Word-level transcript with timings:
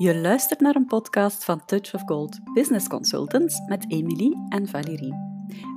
Je 0.00 0.16
luistert 0.16 0.60
naar 0.60 0.74
een 0.74 0.86
podcast 0.86 1.44
van 1.44 1.64
Touch 1.64 1.94
of 1.94 2.02
Gold 2.06 2.38
Business 2.54 2.88
Consultants 2.88 3.60
met 3.66 3.84
Emily 3.92 4.36
en 4.48 4.68
Valérie. 4.68 5.14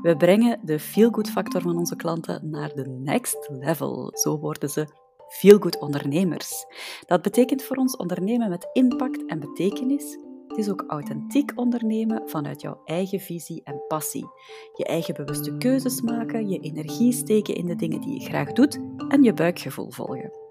We 0.01 0.17
brengen 0.17 0.60
de 0.62 0.79
feel-good 0.79 1.29
factor 1.29 1.62
van 1.62 1.78
onze 1.78 1.96
klanten 1.96 2.49
naar 2.49 2.73
de 2.73 2.89
next 2.89 3.49
level. 3.51 4.12
Zo 4.13 4.39
worden 4.39 4.70
ze 4.70 4.88
feel-good 5.28 5.79
ondernemers. 5.79 6.65
Dat 7.05 7.22
betekent 7.22 7.63
voor 7.63 7.76
ons 7.76 7.96
ondernemen 7.96 8.49
met 8.49 8.69
impact 8.73 9.26
en 9.26 9.40
betekenis. 9.40 10.17
Het 10.47 10.58
is 10.58 10.69
ook 10.69 10.83
authentiek 10.87 11.51
ondernemen 11.55 12.29
vanuit 12.29 12.62
jouw 12.62 12.81
eigen 12.85 13.19
visie 13.19 13.62
en 13.63 13.83
passie. 13.87 14.28
Je 14.74 14.85
eigen 14.85 15.13
bewuste 15.13 15.58
keuzes 15.58 16.02
maken, 16.02 16.49
je 16.49 16.59
energie 16.59 17.12
steken 17.12 17.55
in 17.55 17.66
de 17.66 17.76
dingen 17.76 18.02
die 18.02 18.20
je 18.20 18.26
graag 18.26 18.52
doet 18.52 18.80
en 19.08 19.23
je 19.23 19.34
buikgevoel 19.34 19.91
volgen. 19.91 20.42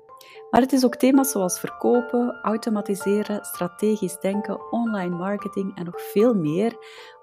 Maar 0.52 0.60
het 0.60 0.72
is 0.72 0.84
ook 0.84 0.96
thema's 0.96 1.30
zoals 1.30 1.60
verkopen, 1.60 2.38
automatiseren, 2.42 3.44
strategisch 3.44 4.20
denken, 4.20 4.72
online 4.72 5.16
marketing 5.16 5.76
en 5.76 5.84
nog 5.84 6.00
veel 6.00 6.34
meer 6.34 6.76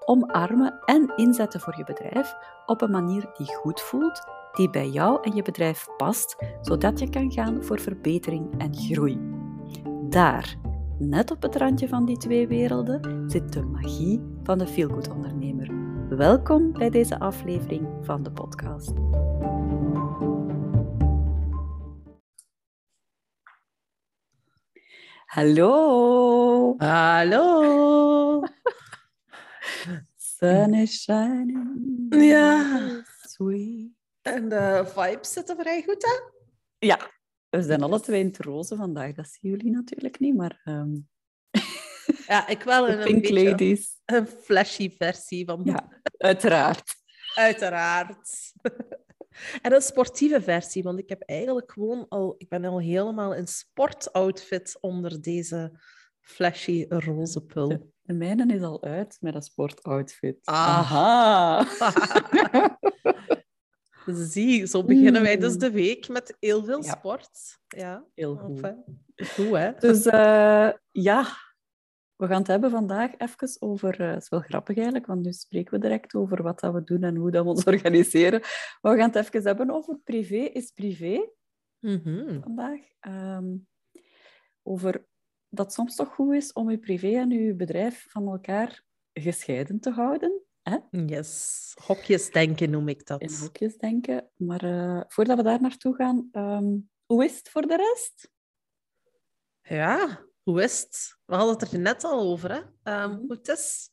omarmen 0.04 0.78
en 0.84 1.12
inzetten 1.16 1.60
voor 1.60 1.76
je 1.76 1.84
bedrijf 1.84 2.34
op 2.66 2.82
een 2.82 2.90
manier 2.90 3.30
die 3.36 3.54
goed 3.54 3.80
voelt, 3.80 4.22
die 4.52 4.70
bij 4.70 4.88
jou 4.88 5.18
en 5.22 5.34
je 5.34 5.42
bedrijf 5.42 5.86
past, 5.96 6.36
zodat 6.60 6.98
je 6.98 7.10
kan 7.10 7.32
gaan 7.32 7.64
voor 7.64 7.80
verbetering 7.80 8.58
en 8.58 8.76
groei. 8.76 9.18
Daar, 10.08 10.56
net 10.98 11.30
op 11.30 11.42
het 11.42 11.56
randje 11.56 11.88
van 11.88 12.04
die 12.04 12.16
twee 12.16 12.48
werelden, 12.48 13.24
zit 13.30 13.52
de 13.52 13.62
magie 13.62 14.22
van 14.42 14.58
de 14.58 14.66
feelgood 14.66 15.10
ondernemer. 15.10 15.70
Welkom 16.08 16.72
bij 16.72 16.90
deze 16.90 17.18
aflevering 17.18 17.88
van 18.02 18.22
de 18.22 18.30
podcast. 18.30 18.92
Hallo. 25.30 26.74
Hallo. 26.78 28.42
Sun 30.16 30.74
is 30.74 31.02
shining. 31.02 32.08
Ja. 32.10 33.02
Sweet. 33.28 33.90
En 34.22 34.48
de 34.48 34.84
vibes 34.94 35.32
zitten 35.32 35.56
vrij 35.56 35.82
goed, 35.82 36.02
hè? 36.02 36.20
Ja, 36.86 36.98
we 37.48 37.62
zijn 37.62 37.82
alle 37.82 38.00
twee 38.00 38.20
in 38.20 38.26
het 38.26 38.38
roze 38.38 38.76
vandaag. 38.76 39.14
Dat 39.14 39.28
zien 39.28 39.50
jullie 39.50 39.70
natuurlijk 39.70 40.18
niet, 40.18 40.36
maar... 40.36 40.60
ehm, 40.64 40.94
Ja, 42.26 42.46
ik 42.46 42.62
wel 42.62 42.88
een, 42.88 42.98
een 42.98 43.04
Pink 43.04 43.20
beetje 43.22 43.44
Ladies. 43.50 44.00
een 44.04 44.26
flashy 44.26 44.96
versie 44.96 45.44
van... 45.44 45.60
Ja, 45.64 45.88
uiteraard. 46.18 46.94
Uiteraard. 47.34 48.52
En 49.62 49.72
een 49.72 49.80
sportieve 49.80 50.40
versie, 50.40 50.82
want 50.82 50.98
ik 50.98 51.08
heb 51.08 51.22
eigenlijk 51.22 51.72
gewoon 51.72 52.06
al... 52.08 52.34
Ik 52.38 52.48
ben 52.48 52.64
al 52.64 52.80
helemaal 52.80 53.34
in 53.34 53.46
sportoutfit 53.46 54.78
onder 54.80 55.22
deze 55.22 55.72
flashy 56.20 56.84
roze 56.88 57.40
pul. 57.40 57.92
De 58.02 58.12
mijne 58.12 58.54
is 58.54 58.62
al 58.62 58.82
uit 58.82 59.16
met 59.20 59.34
een 59.34 59.42
sportoutfit. 59.42 60.38
Ah. 60.44 60.92
Aha. 60.92 61.66
Zie, 64.06 64.66
zo 64.66 64.84
beginnen 64.84 65.22
wij 65.22 65.36
dus 65.36 65.56
de 65.56 65.70
week 65.70 66.08
met 66.08 66.36
heel 66.40 66.64
veel 66.64 66.82
Ja. 66.84 66.90
sport. 66.98 67.58
Ja, 67.68 68.04
Heel 68.14 68.36
goed. 68.36 68.50
enfin, 68.60 68.84
goed 69.36 69.56
hè? 69.56 69.72
Dus 69.78 70.06
eh, 70.06 70.68
ja, 70.90 71.26
we 72.20 72.26
gaan 72.26 72.38
het 72.38 72.46
hebben 72.46 72.70
vandaag 72.70 73.16
even 73.18 73.56
over... 73.60 74.00
eh, 74.00 74.12
Het 74.12 74.22
is 74.22 74.28
wel 74.28 74.40
grappig 74.40 74.76
eigenlijk, 74.76 75.06
want 75.06 75.22
nu 75.24 75.32
spreken 75.32 75.72
we 75.74 75.78
direct 75.80 76.14
over 76.14 76.42
wat 76.42 76.60
dat 76.60 76.72
we 76.74 76.84
doen 76.84 77.02
en 77.02 77.16
hoe 77.16 77.30
dat 77.30 77.44
we 77.44 77.50
ons 77.50 77.64
organiseren. 77.74 78.40
Maar 78.80 78.92
we 78.92 78.98
gaan 78.98 79.10
het 79.10 79.16
even 79.26 79.42
hebben 79.42 79.70
over 79.70 79.98
privé 80.04 80.36
is 80.36 80.70
privé 80.70 81.28
Mhm. 81.78 82.40
vandaag. 82.40 82.80
Ehm, 83.00 83.56
over 84.62 85.06
dat 85.48 85.64
het 85.66 85.74
soms 85.74 85.94
toch 85.96 86.14
goed 86.14 86.34
is 86.34 86.52
om 86.52 86.70
je 86.70 86.78
privé 86.78 87.08
en 87.18 87.30
je 87.30 87.54
bedrijf 87.54 88.06
van 88.08 88.28
elkaar 88.28 88.82
gescheiden 89.12 89.80
te 89.80 89.90
houden. 89.90 90.42
Hè? 90.62 90.76
Yes, 90.90 91.72
hokjes 91.86 92.30
denken 92.30 92.70
noem 92.70 92.88
ik 92.88 93.06
dat. 93.06 93.20
In 93.20 93.30
hokjes 93.40 93.76
denken. 93.76 94.30
Maar 94.36 94.62
eh, 94.64 95.02
voordat 95.08 95.36
we 95.36 95.42
daar 95.42 95.60
naartoe 95.60 95.94
gaan, 95.94 96.28
ehm, 96.32 96.76
hoe 97.06 97.24
is 97.24 97.36
het 97.38 97.48
voor 97.48 97.66
de 97.66 97.76
rest? 97.76 98.30
Ja, 99.62 100.24
hoe 100.50 100.62
is 100.62 100.80
het? 100.80 101.18
We 101.24 101.34
hadden 101.34 101.58
het 101.58 101.72
er 101.72 101.78
net 101.78 102.04
al 102.04 102.20
over, 102.20 102.52
hè? 102.52 102.60
Ehm, 102.82 103.10
Mhm. 103.10 103.18
hoe 103.18 103.32
het 103.32 103.48
is. 103.48 103.90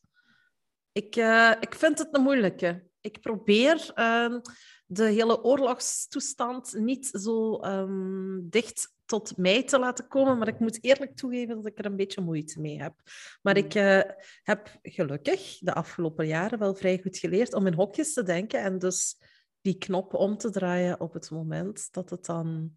Ik, 0.92 1.16
eh, 1.16 1.52
ik 1.60 1.74
vind 1.74 1.98
het 1.98 2.08
een 2.10 2.22
moeilijke. 2.22 2.86
Ik 3.00 3.20
probeer 3.20 3.90
ehm, 3.94 4.40
de 4.86 5.04
hele 5.04 5.42
oorlogstoestand 5.44 6.72
niet 6.78 7.06
zo 7.06 7.56
ehm, 7.58 8.38
dicht 8.42 8.96
tot 9.04 9.36
mij 9.36 9.62
te 9.62 9.78
laten 9.78 10.08
komen, 10.08 10.38
maar 10.38 10.48
ik 10.48 10.58
moet 10.58 10.84
eerlijk 10.84 11.16
toegeven 11.16 11.56
dat 11.56 11.66
ik 11.66 11.78
er 11.78 11.84
een 11.84 11.96
beetje 11.96 12.20
moeite 12.20 12.60
mee 12.60 12.82
heb. 12.82 12.94
Maar 13.42 13.56
ik 13.56 13.74
eh, 13.74 14.00
heb 14.42 14.78
gelukkig 14.82 15.58
de 15.58 15.74
afgelopen 15.74 16.26
jaren 16.26 16.58
wel 16.58 16.74
vrij 16.74 17.00
goed 17.02 17.18
geleerd 17.18 17.54
om 17.54 17.66
in 17.66 17.74
hokjes 17.74 18.12
te 18.12 18.22
denken 18.22 18.62
en 18.62 18.78
dus 18.78 19.18
die 19.60 19.78
knop 19.78 20.14
om 20.14 20.36
te 20.36 20.50
draaien 20.50 21.00
op 21.00 21.12
het 21.12 21.30
moment 21.30 21.88
dat 21.92 22.10
het 22.10 22.24
dan 22.24 22.74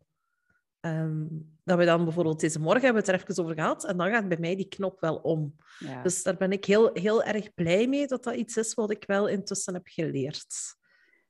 Ehm, 0.82 1.28
dat 1.64 1.78
we 1.78 1.86
dan 1.86 2.04
bijvoorbeeld 2.04 2.40
deze 2.40 2.60
morgen 2.60 2.82
hebben 2.84 3.04
we 3.04 3.12
het 3.12 3.22
er 3.22 3.30
even 3.30 3.44
over 3.44 3.56
gehad 3.56 3.86
en 3.86 3.98
dan 3.98 4.10
gaat 4.10 4.28
bij 4.28 4.38
mij 4.40 4.56
die 4.56 4.68
knop 4.68 5.00
wel 5.00 5.16
om. 5.16 5.56
Ja. 5.80 6.04
Dus 6.04 6.24
daar 6.24 6.38
ben 6.38 6.52
ik 6.52 6.66
heel, 6.66 6.90
heel 6.94 7.24
erg 7.24 7.54
blij 7.54 7.88
mee 7.88 8.08
dat 8.08 8.24
dat 8.24 8.36
iets 8.36 8.58
is 8.58 8.74
wat 8.74 8.92
ik 8.92 9.04
wel 9.06 9.28
intussen 9.28 9.74
heb 9.74 9.88
geleerd. 9.88 10.76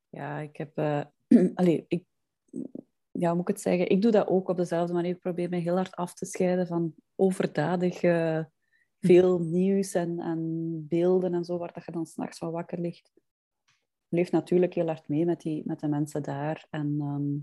Ja, 0.10 0.40
ik 0.40 0.58
heb... 0.58 0.78
allee, 1.56 1.86
ik, 1.88 2.04
ja, 3.12 3.28
hoe 3.28 3.36
moet 3.36 3.50
ik 3.50 3.56
het 3.56 3.62
zeggen? 3.62 3.90
Ik 3.90 4.02
doe 4.02 4.12
dat 4.12 4.28
ook 4.28 4.50
op 4.50 4.58
dezelfde 4.58 4.94
manier. 4.94 5.12
Ik 5.12 5.20
probeer 5.20 5.50
me 5.50 5.58
heel 5.58 5.76
hard 5.76 5.96
af 5.96 6.14
te 6.14 6.26
scheiden 6.26 6.68
van 6.68 6.94
overdadig 7.16 8.02
eh, 8.02 8.44
veel 9.00 9.40
nieuws 9.40 9.94
en, 9.94 10.20
en 10.20 10.86
beelden 10.88 11.34
en 11.34 11.44
zo, 11.44 11.58
waar 11.58 11.74
dat 11.74 11.86
je 11.86 11.92
dan 11.92 12.06
s'nachts 12.06 12.38
van 12.38 12.52
wakker 12.52 12.80
ligt. 12.80 13.12
Leeft 14.08 14.32
natuurlijk 14.32 14.74
heel 14.74 14.86
hard 14.86 15.08
mee 15.08 15.26
met, 15.26 15.42
die, 15.42 15.62
met 15.66 15.80
de 15.80 15.88
mensen 15.88 16.24
daar. 16.24 16.68
En 16.70 16.96
ehm, 17.00 17.38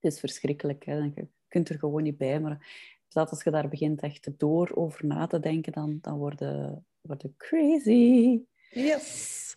het 0.00 0.12
is 0.12 0.20
verschrikkelijk. 0.20 0.84
Hè? 0.84 0.94
Je 0.96 1.28
kunt 1.48 1.68
er 1.68 1.78
gewoon 1.78 2.02
niet 2.02 2.18
bij. 2.18 2.40
Maar 2.40 2.66
dat 3.08 3.30
als 3.30 3.42
je 3.42 3.50
daar 3.50 3.68
begint 3.68 4.00
echt 4.00 4.38
door 4.38 4.70
over 4.74 5.06
na 5.06 5.26
te 5.26 5.40
denken, 5.40 5.72
dan, 5.72 5.98
dan 6.00 6.18
worden 6.18 6.84
worden 7.00 7.34
crazy. 7.36 8.40
Yes. 8.70 9.56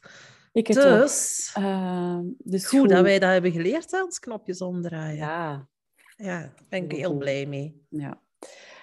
Ik 0.52 0.68
het 0.68 0.78
ook. 0.80 0.84
Dus, 1.00 1.52
Ehm, 1.54 2.26
dus 2.38 2.68
goed 2.68 2.90
dat 2.90 3.02
wij 3.02 3.20
dat 3.20 3.31
hebben 3.31 3.52
geleerd, 3.52 3.92
hè, 3.92 4.04
ons 4.04 4.20
knopjes 4.20 4.62
omdraaien. 4.62 5.16
Ja, 5.18 5.68
Ja, 6.16 6.40
daar 6.40 6.54
ben 6.70 6.84
ik 6.84 6.92
Heel 6.92 7.18
blij 7.18 7.46
mee. 7.46 7.86
ja. 7.90 8.22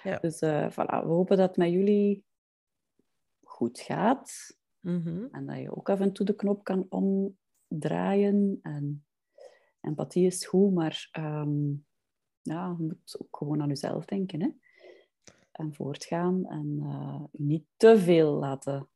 Ja. 0.03 0.17
Dus 0.19 0.39
eh, 0.39 0.69
voilà, 0.71 0.75
we 1.03 1.07
hopen 1.07 1.37
dat 1.37 1.47
het 1.47 1.57
met 1.57 1.71
jullie 1.71 2.23
goed 3.43 3.79
gaat. 3.79 4.57
Mhm. 4.79 5.25
En 5.31 5.45
dat 5.45 5.57
je 5.57 5.75
ook 5.75 5.89
af 5.89 5.99
en 5.99 6.11
toe 6.13 6.25
de 6.25 6.35
knop 6.35 6.63
kan 6.63 6.87
omdraaien. 6.89 8.59
En 8.61 9.05
empathie 9.81 10.25
is 10.25 10.45
goed, 10.45 10.73
maar 10.73 11.07
ehm, 11.11 11.69
ja, 12.41 12.75
je 12.77 12.83
moet 12.83 13.15
ook 13.19 13.37
gewoon 13.37 13.61
aan 13.61 13.67
jezelf 13.67 14.05
denken. 14.05 14.41
Hè? 14.41 14.49
En 15.51 15.73
voortgaan. 15.73 16.45
En 16.45 16.79
eh, 16.81 17.23
niet 17.31 17.65
te 17.77 17.97
veel 17.97 18.31
laten 18.31 18.89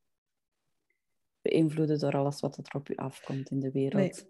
beïnvloeden 1.42 1.98
door 1.98 2.16
alles 2.16 2.40
wat 2.40 2.56
er 2.56 2.74
op 2.76 2.86
je 2.86 2.96
afkomt 2.96 3.50
in 3.50 3.60
de 3.60 3.70
wereld. 3.70 4.26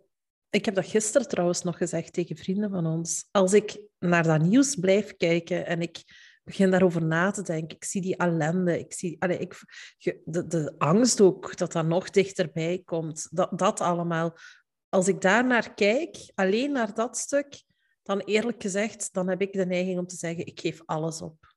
Ik 0.51 0.65
heb 0.65 0.75
dat 0.75 0.87
gisteren 0.87 1.29
trouwens 1.29 1.63
nog 1.63 1.77
gezegd 1.77 2.13
tegen 2.13 2.37
vrienden 2.37 2.71
van 2.71 2.87
ons. 2.87 3.29
Als 3.31 3.53
ik 3.53 3.81
naar 3.99 4.23
dat 4.23 4.43
nieuws 4.43 4.75
blijf 4.75 5.17
kijken 5.17 5.67
en 5.67 5.81
ik 5.81 6.05
begin 6.45 6.71
daarover 6.71 7.05
na 7.05 7.31
te 7.31 7.43
denken, 7.43 7.77
ik 7.77 7.85
zie 7.85 8.01
die 8.01 8.17
ellende, 8.17 8.79
ik 8.79 8.93
zie 8.93 9.23
allee, 9.23 9.39
ik, 9.39 9.61
de, 10.25 10.47
de 10.47 10.75
angst 10.79 11.21
ook 11.21 11.57
dat 11.57 11.73
dat 11.73 11.87
nog 11.87 12.11
dichterbij 12.11 12.83
komt, 12.85 13.29
dat, 13.31 13.59
dat 13.59 13.81
allemaal. 13.81 14.37
Als 14.89 15.09
ik 15.09 15.21
daar 15.21 15.47
naar 15.47 15.75
kijk, 15.75 16.31
alleen 16.35 16.73
naar 16.73 16.95
dat 16.95 17.17
stuk, 17.17 17.65
dan 18.03 18.21
eerlijk 18.21 18.63
gezegd, 18.63 19.13
dan 19.13 19.29
heb 19.29 19.41
ik 19.41 19.53
de 19.53 19.67
neiging 19.67 19.99
om 19.99 20.07
te 20.07 20.17
zeggen, 20.17 20.47
ik 20.47 20.61
geef 20.61 20.83
alles 20.85 21.23
op. 21.23 21.55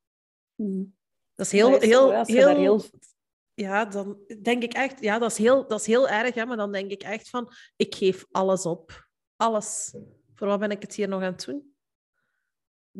Mm. 0.55 0.95
Dat 1.35 1.45
is 1.45 1.51
heel, 1.51 1.69
Dat 1.71 1.81
is 1.81 1.87
heel, 1.87 2.47
heel- 2.55 2.83
Ja, 3.53 3.85
dan 3.85 4.17
denk 4.41 4.63
ik 4.63 4.73
echt, 4.73 5.01
ja, 5.01 5.19
dat 5.19 5.31
is 5.31 5.37
heel, 5.37 5.67
dat 5.67 5.79
is 5.79 5.85
heel 5.85 6.09
erg, 6.09 6.35
hè, 6.35 6.45
maar 6.45 6.57
dan 6.57 6.71
denk 6.71 6.91
ik 6.91 7.03
echt 7.03 7.29
van, 7.29 7.51
ik 7.75 7.95
geef 7.95 8.25
alles 8.31 8.65
op. 8.65 9.07
Alles. 9.35 9.93
Voor 10.35 10.47
wat 10.47 10.59
ben 10.59 10.71
ik 10.71 10.81
het 10.81 10.95
hier 10.95 11.07
nog 11.07 11.21
aan 11.21 11.31
het 11.31 11.45
doen? 11.45 11.68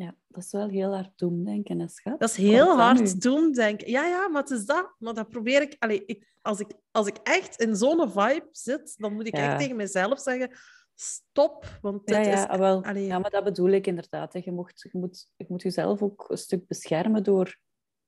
Ja, 0.00 0.14
dat 0.28 0.44
is 0.44 0.52
wel 0.52 0.68
heel 0.68 0.94
hard 0.94 1.18
doemdenken, 1.18 1.78
hè, 1.80 1.88
schat. 1.88 2.20
Dat 2.20 2.28
is 2.30 2.36
heel 2.36 2.66
Komt 2.66 2.80
hard 2.80 3.22
doemdenken. 3.22 3.90
Ja, 3.90 4.06
ja, 4.06 4.28
maar 4.28 4.42
het 4.42 4.50
is 4.50 4.64
dat. 4.66 4.94
Maar 4.98 5.14
dat 5.14 5.28
probeer 5.28 5.62
ik... 5.62 5.76
Allee, 5.78 6.04
ik, 6.06 6.36
als, 6.42 6.60
ik 6.60 6.72
als 6.90 7.06
ik 7.06 7.16
echt 7.22 7.60
in 7.62 7.76
zo'n 7.76 8.10
vibe 8.10 8.48
zit, 8.52 8.94
dan 8.98 9.12
moet 9.14 9.26
ik 9.26 9.36
Ja. 9.36 9.48
echt 9.50 9.58
tegen 9.60 9.76
mezelf 9.76 10.20
zeggen, 10.20 10.50
stop, 10.94 11.78
want 11.82 12.06
dit 12.06 12.16
Ja, 12.16 12.22
ja, 12.22 12.42
is... 12.42 12.48
ah, 12.48 12.58
wel. 12.58 12.84
allee, 12.84 13.06
ja, 13.06 13.18
maar 13.18 13.30
dat 13.30 13.44
bedoel 13.44 13.68
ik 13.70 13.86
inderdaad. 13.86 14.32
hè. 14.32 14.40
Je, 14.44 14.52
mocht, 14.52 14.80
je, 14.92 14.98
moet, 14.98 15.30
je 15.36 15.44
moet 15.48 15.62
jezelf 15.62 16.02
ook 16.02 16.24
een 16.28 16.38
stuk 16.38 16.66
beschermen 16.66 17.22
door 17.24 17.58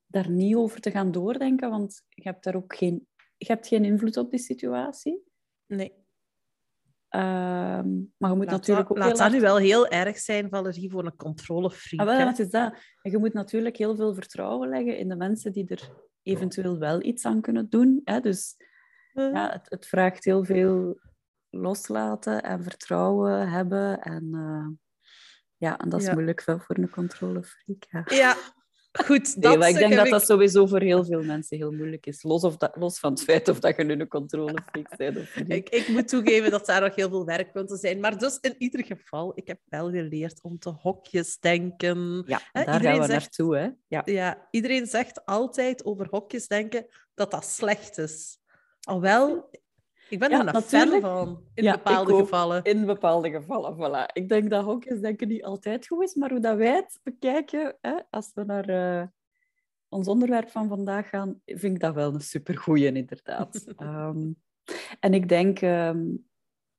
daar 0.06 0.30
niet 0.30 0.54
over 0.56 0.80
te 0.80 0.90
gaan 0.90 1.10
doordenken, 1.12 1.70
want 1.70 2.02
je 2.08 2.22
hebt 2.22 2.44
daar 2.44 2.54
ook 2.56 2.76
geen, 2.76 3.08
je 3.36 3.46
hebt 3.46 3.66
geen 3.66 3.84
invloed 3.84 4.16
op 4.16 4.30
die 4.30 4.40
situatie. 4.40 5.22
Nee. 5.66 6.01
Ehm, 7.12 7.90
maar 8.18 8.30
je 8.30 8.36
moet 8.36 8.44
Laat 8.44 8.50
natuurlijk 8.50 8.88
dat, 8.88 8.96
ook 8.96 9.02
laat 9.04 9.18
heel 9.18 9.26
dat 9.26 9.32
nu 9.32 9.40
wel 9.40 9.56
heel 9.56 9.88
erg 9.88 10.18
zijn, 10.18 10.48
Valerie, 10.48 10.90
voor 10.90 11.04
een 11.04 11.16
controlefreak. 11.16 12.08
Ah, 12.08 12.16
wel, 12.16 12.28
is 12.28 12.50
dat. 12.50 12.74
En 13.02 13.10
je 13.10 13.18
moet 13.18 13.32
natuurlijk 13.32 13.76
heel 13.76 13.96
veel 13.96 14.14
vertrouwen 14.14 14.68
leggen 14.68 14.96
in 14.98 15.08
de 15.08 15.16
mensen 15.16 15.52
die 15.52 15.68
er 15.68 15.90
eventueel 16.22 16.78
wel 16.78 17.02
iets 17.02 17.24
aan 17.24 17.40
kunnen 17.40 17.68
doen. 17.68 18.00
Hè? 18.04 18.20
Dus 18.20 18.56
ja, 19.12 19.50
het, 19.50 19.66
het 19.70 19.86
vraagt 19.86 20.24
heel 20.24 20.44
veel 20.44 21.00
loslaten 21.50 22.42
en 22.42 22.62
vertrouwen 22.62 23.48
hebben. 23.48 24.00
En 24.00 24.28
eh, 24.32 24.66
ja, 25.56 25.78
en 25.78 25.88
dat 25.88 26.00
is 26.00 26.06
Ja. 26.06 26.12
moeilijk 26.12 26.44
wel 26.44 26.58
voor 26.58 26.78
een 26.78 26.90
controlefreak. 26.90 27.84
Ja. 27.90 28.04
Ja, 28.04 28.36
goed. 28.92 29.36
Nee, 29.36 29.50
Dat 29.50 29.58
maar 29.58 29.68
ik 29.68 29.74
denk 29.74 29.94
dat 29.94 30.08
dat 30.08 30.26
sowieso 30.26 30.66
voor 30.66 30.80
heel 30.80 31.04
veel 31.04 31.22
mensen 31.22 31.56
heel 31.56 31.70
moeilijk 31.72 32.06
is. 32.06 32.22
Los, 32.22 32.44
of 32.44 32.56
dat, 32.56 32.76
los 32.76 32.98
van 32.98 33.10
het 33.12 33.22
feit 33.22 33.48
of 33.48 33.58
dat 33.60 33.76
je 33.76 33.84
nu 33.84 34.00
een 34.00 34.08
controlefreak 34.08 34.96
bent 34.96 35.16
of 35.18 35.36
niet. 35.36 35.52
Ik, 35.52 35.68
ik 35.68 35.88
moet 35.88 36.08
toegeven 36.08 36.50
dat 36.50 36.66
daar 36.66 36.80
nog 36.80 36.94
heel 36.94 37.08
veel 37.08 37.24
werkpunten 37.24 37.76
zijn. 37.76 38.00
Maar 38.00 38.18
dus 38.18 38.38
in 38.40 38.54
ieder 38.58 38.84
geval, 38.84 39.32
ik 39.34 39.46
heb 39.46 39.58
wel 39.64 39.90
geleerd 39.90 40.42
om 40.42 40.58
te 40.58 40.68
hokjes 40.70 41.38
denken. 41.38 42.22
Ja, 42.26 42.40
daar 42.52 42.80
gaan 42.80 42.80
we 42.80 42.96
zegt- 42.96 43.08
naartoe. 43.08 43.56
Hè? 43.56 43.68
Ja. 43.88 44.02
Ja, 44.04 44.48
iedereen 44.50 44.86
zegt 44.86 45.24
altijd 45.26 45.84
over 45.84 46.06
hokjes 46.10 46.46
denken 46.48 46.86
dat 47.14 47.30
dat 47.30 47.44
slecht 47.44 47.98
is. 47.98 48.38
Alhoewel, 48.82 49.50
ik 50.12 50.18
ben 50.18 50.30
Ja, 50.30 50.46
er 50.46 50.54
een 50.54 50.62
fan 50.62 51.00
van 51.00 51.42
in 51.54 51.64
Ja, 51.64 51.72
bepaalde 51.72 52.14
gevallen. 52.14 52.62
In 52.62 52.86
bepaalde 52.86 53.30
gevallen, 53.30 53.74
voilà. 53.76 54.12
Ik 54.12 54.28
denk 54.28 54.50
dat 54.50 54.64
hokjes 54.64 55.00
denken 55.00 55.28
niet 55.28 55.44
altijd 55.44 55.86
goed 55.86 56.02
is, 56.02 56.14
maar 56.14 56.30
hoe 56.30 56.40
dat 56.40 56.56
wij 56.56 56.74
het 56.74 57.00
bekijken, 57.02 57.76
hè, 57.80 57.94
als 58.10 58.30
we 58.34 58.44
naar 58.44 58.68
eh, 58.68 59.06
ons 59.88 60.08
onderwerp 60.08 60.48
van 60.48 60.68
vandaag 60.68 61.08
gaan, 61.08 61.40
vind 61.44 61.74
ik 61.74 61.80
dat 61.80 61.94
wel 61.94 62.14
een 62.14 62.20
supergoeie, 62.20 62.92
inderdaad. 62.92 63.64
Ehm, 63.76 64.30
en 65.00 65.14
ik 65.14 65.28
denk, 65.28 65.60
ehm, 65.60 66.04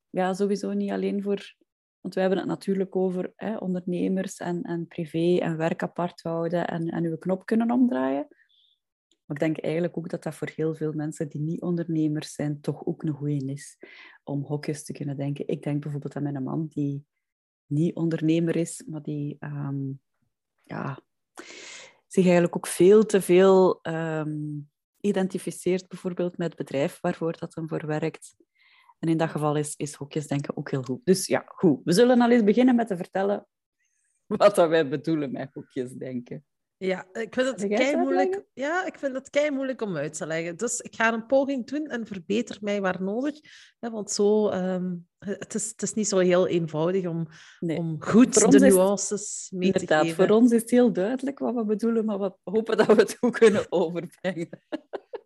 ja, 0.10 0.34
sowieso 0.34 0.74
niet 0.74 0.92
alleen 0.92 1.24
voor... 1.24 1.56
Want 2.02 2.16
we 2.16 2.22
hebben 2.22 2.40
het 2.40 2.48
natuurlijk 2.48 2.96
over 2.96 3.32
hè, 3.36 3.58
ondernemers 3.58 4.38
en, 4.38 4.62
en 4.62 4.88
privé 4.88 5.38
en 5.38 5.58
werk 5.58 5.84
apart 5.84 6.22
houden 6.22 6.68
en, 6.68 6.90
en 6.90 7.06
uw 7.06 7.18
knop 7.18 7.46
kunnen 7.46 7.72
omdraaien. 7.72 8.28
Maar 9.26 9.38
ik 9.38 9.44
denk 9.44 9.60
eigenlijk 9.60 9.98
ook 9.98 10.10
dat 10.10 10.24
dat 10.24 10.36
voor 10.36 10.52
heel 10.56 10.76
veel 10.76 10.94
mensen 10.94 11.30
die 11.30 11.42
niet 11.42 11.62
ondernemers 11.62 12.34
zijn, 12.34 12.62
toch 12.62 12.86
ook 12.86 13.04
een 13.04 13.14
goeie 13.14 13.52
is 13.52 13.78
om 14.24 14.44
hokjes 14.44 14.84
te 14.84 14.94
kunnen 14.94 15.18
denken. 15.18 15.48
Ik 15.48 15.64
denk 15.64 15.82
bijvoorbeeld 15.82 16.16
aan 16.16 16.24
mijn 16.24 16.44
man, 16.44 16.68
die 16.68 17.06
niet 17.66 17.96
ondernemer 17.96 18.56
is, 18.56 18.84
maar 18.88 19.02
die 19.02 19.38
ehm, 19.40 19.92
ja, 20.64 21.00
zich 22.08 22.24
eigenlijk 22.24 22.56
ook 22.56 22.68
veel 22.68 23.06
te 23.06 23.22
veel 23.22 23.82
ehm, 23.82 24.60
identificeert, 25.00 25.88
bijvoorbeeld 25.88 26.38
met 26.38 26.48
het 26.48 26.58
bedrijf 26.58 27.00
waarvoor 27.02 27.38
dat 27.38 27.56
hem 27.56 27.68
voor 27.68 27.86
werkt. 27.86 28.36
En 29.00 29.10
in 29.10 29.18
dat 29.18 29.30
geval 29.30 29.56
is, 29.56 29.76
is 29.76 29.94
hokjes 29.94 30.28
denken 30.28 30.58
ook 30.58 30.72
heel 30.72 30.84
goed. 30.84 31.02
Dus 31.04 31.26
ja, 31.26 31.44
goed. 31.46 31.80
We 31.84 31.94
zullen 31.94 32.22
al 32.22 32.32
eens 32.32 32.44
beginnen 32.44 32.76
met 32.76 32.88
te 32.88 32.98
vertellen 32.98 33.48
wat 34.26 34.56
dat 34.56 34.70
wij 34.70 34.90
bedoelen 34.90 35.32
met 35.32 35.54
hokjes 35.54 35.92
denken. 35.92 36.46
Ja, 36.86 37.06
ik 37.14 37.34
vind 37.34 37.48
het 37.48 37.68
kei 37.68 37.96
moeilijk. 37.96 38.44
Ja, 38.54 38.86
ik 38.86 38.98
vind 39.00 39.16
het 39.16 39.30
kei 39.30 39.52
moeilijk 39.52 39.82
om 39.82 39.96
uit 39.96 40.14
te 40.18 40.28
leggen. 40.28 40.58
Dus 40.58 40.80
ik 40.82 40.96
ga 40.96 41.14
een 41.14 41.26
poging 41.26 41.68
doen 41.68 41.88
en 41.88 42.08
verbeter 42.08 42.58
mij 42.62 42.82
waar 42.82 43.02
nodig. 43.02 43.40
Hè, 43.80 43.90
want 43.90 44.12
zo, 44.12 44.50
ehm, 44.50 44.96
het, 45.20 45.56
is, 45.56 45.68
het 45.70 45.82
is 45.82 45.94
niet 45.94 46.08
zo 46.08 46.18
heel 46.18 46.48
eenvoudig 46.48 47.08
om, 47.08 47.28
Nee. 47.60 47.78
om 47.78 47.96
goed 48.00 48.52
de 48.52 48.56
is- 48.66 48.74
nuances 48.74 49.52
mee 49.56 49.72
te 49.72 49.88
geven. 49.88 50.16
voor 50.16 50.36
ons 50.36 50.52
is 50.52 50.62
het 50.62 50.70
heel 50.70 50.94
duidelijk 50.94 51.40
wat 51.40 51.56
we 51.56 51.66
bedoelen, 51.66 52.06
maar 52.06 52.20
we 52.20 52.34
hopen 52.44 52.78
dat 52.78 52.88
we 52.88 52.94
het 52.94 53.18
goed 53.20 53.38
kunnen 53.38 53.66
overbrengen. 53.70 54.50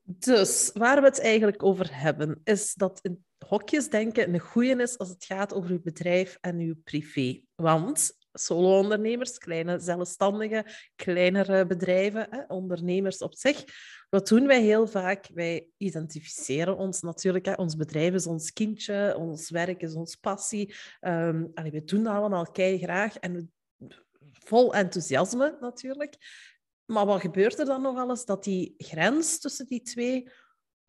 Dus 0.04 0.72
waar 0.74 1.02
we 1.02 1.08
het 1.08 1.20
eigenlijk 1.20 1.64
over 1.64 1.88
hebben, 2.02 2.42
is 2.44 2.74
dat 2.74 3.00
in 3.02 3.26
hokjes 3.48 3.90
denken 3.90 4.34
een 4.34 4.40
goeie 4.40 4.76
is 4.82 4.98
als 4.98 5.10
het 5.10 5.26
gaat 5.26 5.54
over 5.54 5.70
uw 5.70 5.82
bedrijf 5.82 6.38
en 6.42 6.58
uw 6.60 6.76
privé. 6.84 7.42
Want 7.56 8.16
solo-ondernemers, 8.38 9.38
kleine 9.38 9.80
zelfstandigen, 9.80 10.66
kleinere 10.96 11.66
bedrijven, 11.66 12.28
hè, 12.30 12.42
ondernemers 12.48 13.18
op 13.18 13.36
zich, 13.36 13.64
wat 14.10 14.28
doen 14.28 14.48
wij 14.48 14.62
heel 14.62 14.88
vaak? 14.88 15.30
Wij 15.34 15.68
identificeren 15.78 16.78
ons 16.78 17.02
natuurlijk. 17.02 17.46
Hè. 17.46 17.54
Ons 17.54 17.76
bedrijf 17.76 18.14
is 18.14 18.28
ons 18.28 18.54
kindje, 18.54 19.16
ons 19.18 19.50
werk 19.50 19.82
is 19.82 19.94
ons 19.94 20.16
passie. 20.16 20.76
Allee, 21.00 21.72
we 21.72 21.84
doen 21.84 22.04
dat 22.04 22.14
allemaal 22.14 22.52
kei 22.52 22.82
en 23.20 23.52
vol 24.22 24.74
enthousiasme 24.74 25.58
natuurlijk. 25.60 26.16
Maar 26.86 27.06
wat 27.06 27.22
gebeurt 27.22 27.60
er 27.60 27.66
dan 27.66 27.82
nog 27.82 27.98
alles? 27.98 28.26
Dat 28.26 28.44
die 28.44 28.74
grens 28.78 29.40
tussen 29.40 29.66
die 29.66 29.82
twee, 29.82 30.30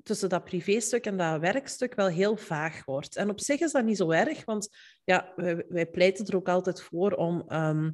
tussen 0.03 0.29
dat 0.29 0.45
privéstuk 0.45 1.07
en 1.07 1.17
dat 1.17 1.41
werkstuk, 1.41 1.95
wel 1.95 2.07
heel 2.07 2.37
vaag 2.37 2.85
wordt. 2.85 3.17
En 3.17 3.31
op 3.31 3.41
zich 3.41 3.61
is 3.61 3.73
dat 3.73 3.85
niet 3.85 3.97
zo 3.97 4.11
erg, 4.11 4.45
want 4.45 4.69
ja, 5.05 5.33
wij, 5.37 5.65
wij 5.69 5.87
pleiten 5.87 6.27
er 6.27 6.37
ook 6.37 6.49
altijd 6.49 6.83
voor 6.83 7.13
om, 7.13 7.45
ehm, 7.49 7.91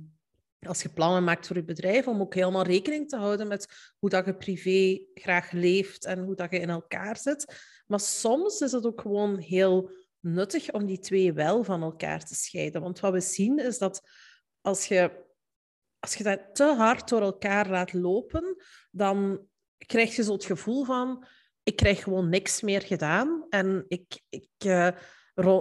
als 0.66 0.82
je 0.82 0.88
plannen 0.88 1.24
maakt 1.24 1.46
voor 1.46 1.56
je 1.56 1.64
bedrijf, 1.64 2.06
om 2.06 2.20
ook 2.20 2.34
helemaal 2.34 2.64
rekening 2.64 3.08
te 3.08 3.16
houden 3.16 3.48
met 3.48 3.92
hoe 3.98 4.10
dat 4.10 4.26
je 4.26 4.34
privé 4.34 5.04
graag 5.14 5.50
leeft 5.50 6.04
en 6.04 6.24
hoe 6.24 6.34
dat 6.34 6.50
je 6.50 6.58
in 6.58 6.70
elkaar 6.70 7.16
zit. 7.16 7.54
Maar 7.86 8.00
soms 8.00 8.60
is 8.60 8.72
het 8.72 8.86
ook 8.86 9.00
gewoon 9.00 9.38
heel 9.38 9.90
nuttig 10.20 10.72
om 10.72 10.86
die 10.86 10.98
twee 10.98 11.32
wel 11.32 11.64
van 11.64 11.82
elkaar 11.82 12.24
te 12.24 12.34
scheiden. 12.34 12.80
Want 12.80 13.00
wat 13.00 13.12
we 13.12 13.20
zien 13.20 13.58
is 13.58 13.78
dat 13.78 14.00
als 14.60 14.86
je 14.86 15.22
als 16.04 16.14
je 16.14 16.24
dat 16.24 16.40
te 16.52 16.64
hard 16.64 17.08
door 17.08 17.20
elkaar 17.20 17.68
laat 17.68 17.92
lopen, 17.92 18.56
dan 18.90 19.46
krijg 19.86 20.16
je 20.16 20.22
zo 20.22 20.32
het 20.32 20.44
gevoel 20.44 20.84
van, 20.84 21.26
ik 21.64 21.76
krijg 21.76 22.02
gewoon 22.02 22.28
niks 22.28 22.60
meer 22.60 22.82
gedaan. 22.82 23.46
En 23.48 23.84
ik, 23.88 24.20
ik 24.28 24.48
eh, 24.58 24.88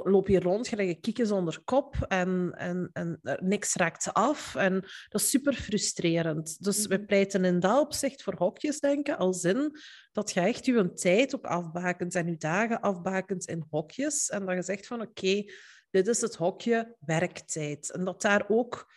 loop 0.04 0.28
hier 0.28 0.42
rond, 0.44 0.68
gelijk 0.68 1.02
kiekjes 1.02 1.32
onder 1.32 1.62
kop 1.64 1.96
en, 2.08 2.54
en, 2.56 2.90
en 2.94 3.20
er- 3.22 3.44
niks 3.44 3.76
raakt 3.76 4.14
af. 4.14 4.56
En 4.56 4.74
dat 5.10 5.22
is 5.22 5.30
super 5.30 5.54
frustrerend. 5.54 6.64
Dus 6.64 6.88
we 6.88 6.96
Mhm. 6.96 7.06
pleiten 7.06 7.46
in 7.46 7.60
dat 7.60 7.80
opzicht 7.80 8.24
voor 8.24 8.36
hokjes 8.38 8.80
denken, 8.80 9.18
als 9.18 9.44
in 9.44 9.78
dat 10.12 10.32
je 10.32 10.40
echt 10.40 10.66
je 10.66 10.94
tijd 10.94 11.36
ook 11.36 11.46
afbakent 11.46 12.16
en 12.16 12.28
je 12.28 12.38
dagen 12.38 12.80
afbakent 12.82 13.46
in 13.48 13.66
hokjes. 13.70 14.30
En 14.30 14.46
dat 14.46 14.56
je 14.56 14.64
zegt 14.64 14.88
van, 14.88 15.02
oké, 15.02 15.44
dit 15.90 16.08
is 16.08 16.22
het 16.22 16.36
hokje 16.36 16.96
werktijd. 17.00 17.92
En 17.92 18.04
dat 18.04 18.22
daar 18.22 18.46
ook 18.48 18.92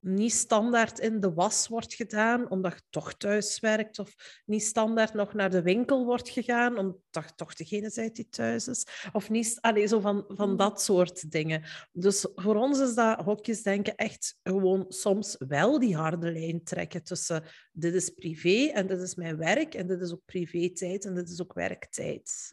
niet 0.00 0.32
standaard 0.32 0.98
in 0.98 1.20
de 1.20 1.32
was 1.32 1.68
wordt 1.68 1.94
gedaan, 1.94 2.50
omdat 2.50 2.72
je 2.72 2.80
toch 2.90 3.14
thuis 3.14 3.60
werkt, 3.60 3.98
of 3.98 4.42
niet 4.46 4.62
standaard 4.62 5.14
nog 5.14 5.34
naar 5.34 5.50
de 5.50 5.62
winkel 5.62 6.04
wordt 6.04 6.28
gegaan, 6.28 6.78
omdat 6.78 7.00
je 7.12 7.34
toch 7.36 7.54
degene 7.54 7.92
bent 7.94 8.16
die 8.16 8.28
thuis 8.28 8.68
is, 8.68 8.86
of 9.12 9.30
niet, 9.30 9.58
allee, 9.60 9.86
zo 9.86 10.00
van, 10.00 10.24
van 10.28 10.50
Mm. 10.50 10.56
dat 10.56 10.82
soort 10.82 11.30
dingen. 11.30 11.62
Dus 11.92 12.26
voor 12.34 12.56
ons 12.56 12.80
is 12.80 12.94
dat 12.94 13.20
hokjes 13.20 13.62
denken 13.62 13.96
echt 13.96 14.38
gewoon 14.42 14.84
soms 14.88 15.36
wel 15.38 15.78
die 15.78 15.96
harde 15.96 16.32
lijn 16.32 16.64
trekken 16.64 17.02
tussen 17.02 17.44
dit 17.72 17.94
is 17.94 18.10
privé 18.10 18.70
en 18.72 18.86
dit 18.86 19.00
is 19.00 19.14
mijn 19.14 19.36
werk, 19.36 19.74
en 19.74 19.86
dit 19.86 20.00
is 20.00 20.12
ook 20.12 20.24
privé-tijd 20.24 21.04
en 21.04 21.14
dit 21.14 21.28
is 21.28 21.42
ook 21.42 21.52
werktijd. 21.52 22.52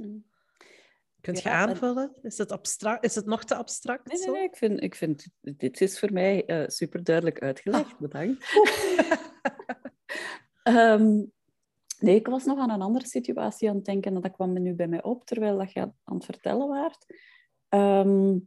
Kunt 1.28 1.42
je 1.42 1.50
Ja, 1.50 1.62
en- 1.62 1.70
aanvullen? 1.70 2.16
Is 2.22 2.38
het, 2.38 2.52
abstract? 2.52 3.06
is 3.06 3.16
het 3.16 3.26
nog 3.26 3.44
te 3.44 3.56
abstract? 3.56 4.08
Nee, 4.08 4.18
nee, 4.18 4.26
zo? 4.26 4.34
nee. 4.34 4.44
Ik 4.44 4.56
vind, 4.56 4.84
ik 4.84 4.96
vind 4.96 5.28
dit 5.42 5.82
is 5.82 6.00
voor 6.00 6.14
mij 6.14 6.46
eh 6.46 6.68
super 6.68 7.04
duidelijk 7.04 7.42
uitgelegd. 7.42 7.94
Ah. 7.94 8.00
Bedankt. 8.00 8.46
Ehm, 10.64 11.24
nee, 12.00 12.16
ik 12.16 12.28
was 12.28 12.46
nog 12.46 12.60
aan 12.60 12.70
een 12.70 12.82
andere 12.82 13.08
situatie 13.08 13.70
aan 13.70 13.76
het 13.76 13.86
denken 13.86 14.16
en 14.16 14.22
dat 14.22 14.32
kwam 14.32 14.62
nu 14.62 14.74
bij 14.74 14.88
mij 14.88 15.04
op 15.04 15.26
terwijl 15.26 15.58
dat 15.58 15.72
je 15.72 15.80
aan 15.80 16.16
het 16.16 16.26
vertellen 16.26 16.68
waart. 16.68 17.06
Ehm, 17.70 18.38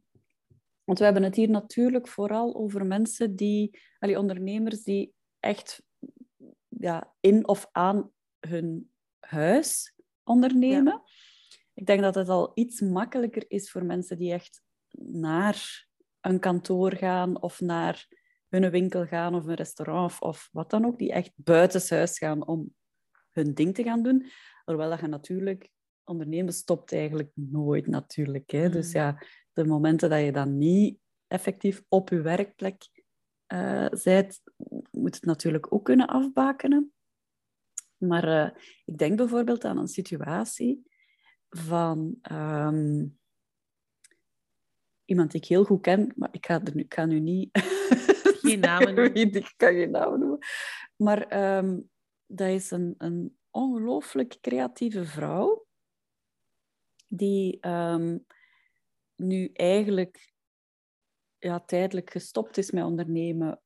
want 0.85 0.99
we 0.99 1.05
hebben 1.05 1.23
het 1.23 1.35
hier 1.35 1.51
natuurlijk 1.51 2.09
vooral 2.09 2.55
over 2.55 2.87
mensen 2.87 3.37
die, 3.37 3.79
allee, 3.99 4.19
ondernemers 4.19 4.83
die 4.83 5.15
echt 5.41 5.83
ja, 6.69 7.15
in 7.21 7.49
of 7.49 7.69
aan 7.73 8.11
hun 8.41 8.91
huis 9.19 9.95
ondernemen. 10.25 11.03
Ik 11.81 11.87
denk 11.87 12.01
dat 12.01 12.15
het 12.15 12.29
al 12.29 12.51
iets 12.55 12.81
makkelijker 12.81 13.45
is 13.49 13.71
voor 13.71 13.85
mensen 13.85 14.19
die 14.19 14.33
echt 14.33 14.63
naar 15.05 15.87
een 16.21 16.39
kantoor 16.39 16.97
gaan 16.97 17.43
of 17.43 17.61
naar 17.61 18.09
hun 18.49 18.71
winkel 18.71 19.07
gaan 19.07 19.35
of 19.35 19.45
een 19.45 19.55
restaurant 19.55 20.21
of, 20.21 20.49
wat 20.53 20.71
dan 20.71 20.85
ook, 20.85 20.99
die 20.99 21.13
echt 21.13 21.33
buitenshuis 21.37 22.19
gaan 22.19 22.47
om 22.47 22.75
hun 23.31 23.55
ding 23.55 23.75
te 23.75 23.83
gaan 23.83 24.03
doen. 24.03 24.27
Hoewel 24.65 24.91
dat 24.91 25.01
je 25.01 25.07
natuurlijk, 25.07 25.71
ondernemen 26.05 26.53
stopt 26.53 26.93
eigenlijk 26.93 27.31
nooit 27.35 27.87
natuurlijk. 27.87 28.51
Hè? 28.51 28.69
Dus 28.69 28.87
Mm. 28.87 29.01
ja, 29.01 29.23
de 29.53 29.65
momenten 29.65 30.11
dat 30.11 30.25
je 30.25 30.33
dan 30.33 30.59
niet 30.59 30.99
effectief 31.27 31.83
op 31.89 32.09
je 32.09 32.21
werkplek 32.21 32.89
zijt, 33.91 34.41
moet 34.91 35.15
het 35.15 35.25
natuurlijk 35.25 35.73
ook 35.73 35.85
kunnen 35.85 36.07
afbakenen. 36.07 36.93
Maar 37.97 38.25
eh, 38.25 38.63
ik 38.85 38.99
denk 38.99 39.17
bijvoorbeeld 39.17 39.65
aan 39.65 39.79
een 39.79 39.89
situatie 39.89 40.89
van 41.51 42.19
ehm, 42.23 43.07
iemand 45.05 45.31
die 45.31 45.41
ik 45.41 45.49
heel 45.49 45.65
goed 45.65 45.81
ken, 45.81 46.13
maar 46.17 46.29
ik 46.33 46.47
ga, 46.47 46.61
er 46.65 46.75
nu, 46.75 46.83
ik 46.83 46.95
ga 46.95 47.05
nu 47.05 47.21
niet... 47.21 47.49
Geen 48.41 48.61
namen 48.61 48.95
noemen. 48.95 49.15
Ik 49.15 49.55
kan 49.57 49.73
geen 49.73 49.91
namen 49.91 50.19
noemen. 50.19 50.39
Maar 50.97 51.27
ehm, 51.27 51.81
dat 52.27 52.49
is 52.49 52.71
een, 52.71 52.95
een 52.99 53.39
ongelooflijk 53.51 54.39
creatieve 54.41 55.05
vrouw 55.05 55.67
die 57.09 57.61
ehm, 57.61 58.19
nu 59.17 59.51
eigenlijk 59.53 60.33
ja, 61.39 61.61
tijdelijk 61.61 62.11
gestopt 62.11 62.57
is 62.57 62.71
met 62.71 62.85
ondernemen. 62.85 63.63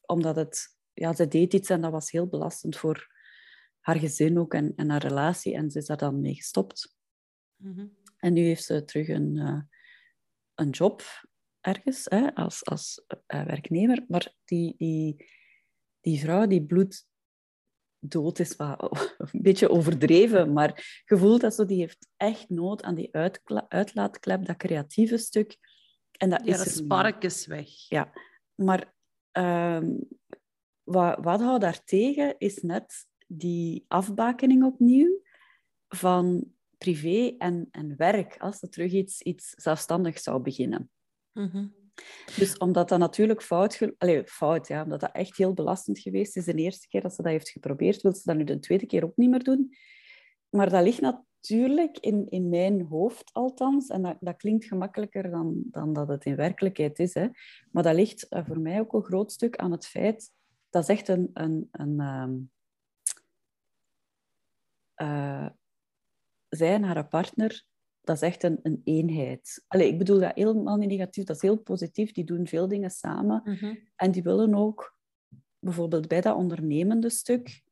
Omdat 0.00 0.36
het, 0.36 0.76
ja, 0.92 1.14
ze 1.14 1.28
deed 1.28 1.54
iets 1.54 1.70
en 1.70 1.80
dat 1.80 1.92
was 1.92 2.10
heel 2.10 2.26
belastend 2.26 2.76
voor 2.76 3.19
haar 3.80 3.98
gezin 3.98 4.38
ook 4.38 4.54
en, 4.54 4.72
en 4.76 4.90
haar 4.90 5.02
relatie. 5.02 5.54
En 5.54 5.70
ze 5.70 5.78
is 5.78 5.86
daar 5.86 5.96
dan 5.96 6.20
mee 6.20 6.34
gestopt. 6.34 6.96
Mhm. 7.56 7.86
En 8.16 8.32
nu 8.32 8.40
heeft 8.40 8.64
ze 8.64 8.84
terug 8.84 9.08
een, 9.08 9.36
uh, 9.36 9.60
een 10.54 10.70
job 10.70 11.02
ergens 11.60 12.04
hè, 12.04 12.34
als, 12.34 12.64
als 12.64 13.04
uh, 13.08 13.44
werknemer. 13.44 14.04
Maar 14.08 14.34
die, 14.44 14.74
die, 14.76 15.26
die 16.00 16.20
vrouw 16.20 16.46
die 16.46 16.66
bloed 16.66 17.08
dood 17.98 18.38
is 18.38 18.56
wat 18.56 18.80
een 19.32 19.42
beetje 19.42 19.70
overdreven, 19.70 20.52
maar 20.52 21.02
gevoeld 21.04 21.40
dat 21.40 21.54
zo, 21.54 21.64
die 21.64 21.78
heeft 21.78 22.08
echt 22.16 22.48
nood 22.48 22.82
aan 22.82 22.94
die 22.94 23.14
uitlaatklep, 23.68 24.44
dat 24.44 24.56
creatieve 24.56 25.16
stuk. 25.16 25.56
En 26.10 26.30
dat 26.30 26.44
ja, 26.44 26.54
is 26.54 26.62
de 26.62 26.70
spark 26.70 27.24
is 27.24 27.46
weg. 27.46 27.88
Ja, 27.88 28.12
maar 28.54 28.94
um, 29.32 30.08
wat, 30.82 31.18
wat 31.20 31.40
houdt 31.40 31.60
daar 31.60 31.84
tegen 31.84 32.34
is 32.38 32.62
net 32.62 33.06
die 33.32 33.84
afbakening 33.88 34.64
opnieuw 34.64 35.20
van 35.88 36.44
privé 36.78 37.34
en, 37.38 37.68
en 37.70 37.96
werk, 37.96 38.36
als 38.38 38.62
er 38.62 38.68
terug 38.68 38.92
iets, 38.92 39.22
iets 39.22 39.50
zelfstandig 39.50 40.18
zou 40.18 40.42
beginnen. 40.42 40.90
Mm 41.32 41.78
dus 42.36 42.58
omdat 42.58 42.88
dat 42.88 42.98
natuurlijk 42.98 43.42
fout... 43.42 43.92
Allee, 43.98 44.26
fout, 44.26 44.68
ja. 44.68 44.82
Omdat 44.82 45.00
dat 45.00 45.12
echt 45.12 45.36
heel 45.36 45.52
belastend 45.52 45.98
geweest 45.98 46.36
is 46.36 46.44
de 46.44 46.54
eerste 46.54 46.88
keer 46.88 47.00
dat 47.00 47.14
ze 47.14 47.22
dat 47.22 47.32
heeft 47.32 47.50
geprobeerd, 47.50 48.02
wil 48.02 48.14
ze 48.14 48.22
dat 48.24 48.36
nu 48.36 48.44
de 48.44 48.58
tweede 48.58 48.86
keer 48.86 49.04
ook 49.04 49.16
niet 49.16 49.30
meer 49.30 49.44
doen. 49.44 49.74
Maar 50.48 50.70
dat 50.70 50.82
ligt 50.82 51.00
natuurlijk 51.00 51.98
in, 51.98 52.28
in 52.28 52.48
mijn 52.48 52.82
hoofd 52.82 53.30
althans, 53.32 53.88
en 53.88 54.02
dat, 54.02 54.16
dat 54.20 54.36
klinkt 54.36 54.64
gemakkelijker 54.64 55.30
dan, 55.30 55.62
dan 55.70 55.92
dat 55.92 56.08
het 56.08 56.24
in 56.24 56.36
werkelijkheid 56.36 56.98
is, 56.98 57.14
hè. 57.14 57.28
maar 57.70 57.82
dat 57.82 57.94
ligt 57.94 58.28
eh, 58.28 58.46
voor 58.46 58.60
mij 58.60 58.80
ook 58.80 58.92
een 58.92 59.04
groot 59.04 59.32
stuk 59.32 59.56
aan 59.56 59.72
het 59.72 59.86
feit... 59.86 60.30
Dat 60.70 60.82
is 60.82 60.88
echt 60.88 61.08
een... 61.08 61.30
een, 61.32 61.68
een 61.70 62.00
um, 62.00 62.50
uh, 65.02 65.46
zij 66.48 66.74
en 66.74 66.82
haar 66.82 67.08
partner 67.08 67.68
dat 68.00 68.16
is 68.16 68.22
echt 68.22 68.42
een, 68.42 68.58
een 68.62 68.80
eenheid. 68.84 69.64
Allee, 69.68 69.88
ik 69.88 69.98
bedoel 69.98 70.20
dat 70.20 70.34
helemaal 70.34 70.76
niet 70.76 70.88
negatief, 70.88 71.24
dat 71.24 71.36
is 71.36 71.42
heel 71.42 71.58
positief. 71.58 72.12
Die 72.12 72.24
doen 72.24 72.46
veel 72.46 72.68
dingen 72.68 72.90
samen. 72.90 73.42
Mhm. 73.44 73.74
En 73.96 74.10
die 74.10 74.22
willen 74.22 74.54
ook, 74.54 74.96
bijvoorbeeld 75.58 76.08
bij 76.08 76.20
dat 76.20 76.36
ondernemende 76.36 77.10
stuk, 77.10 77.62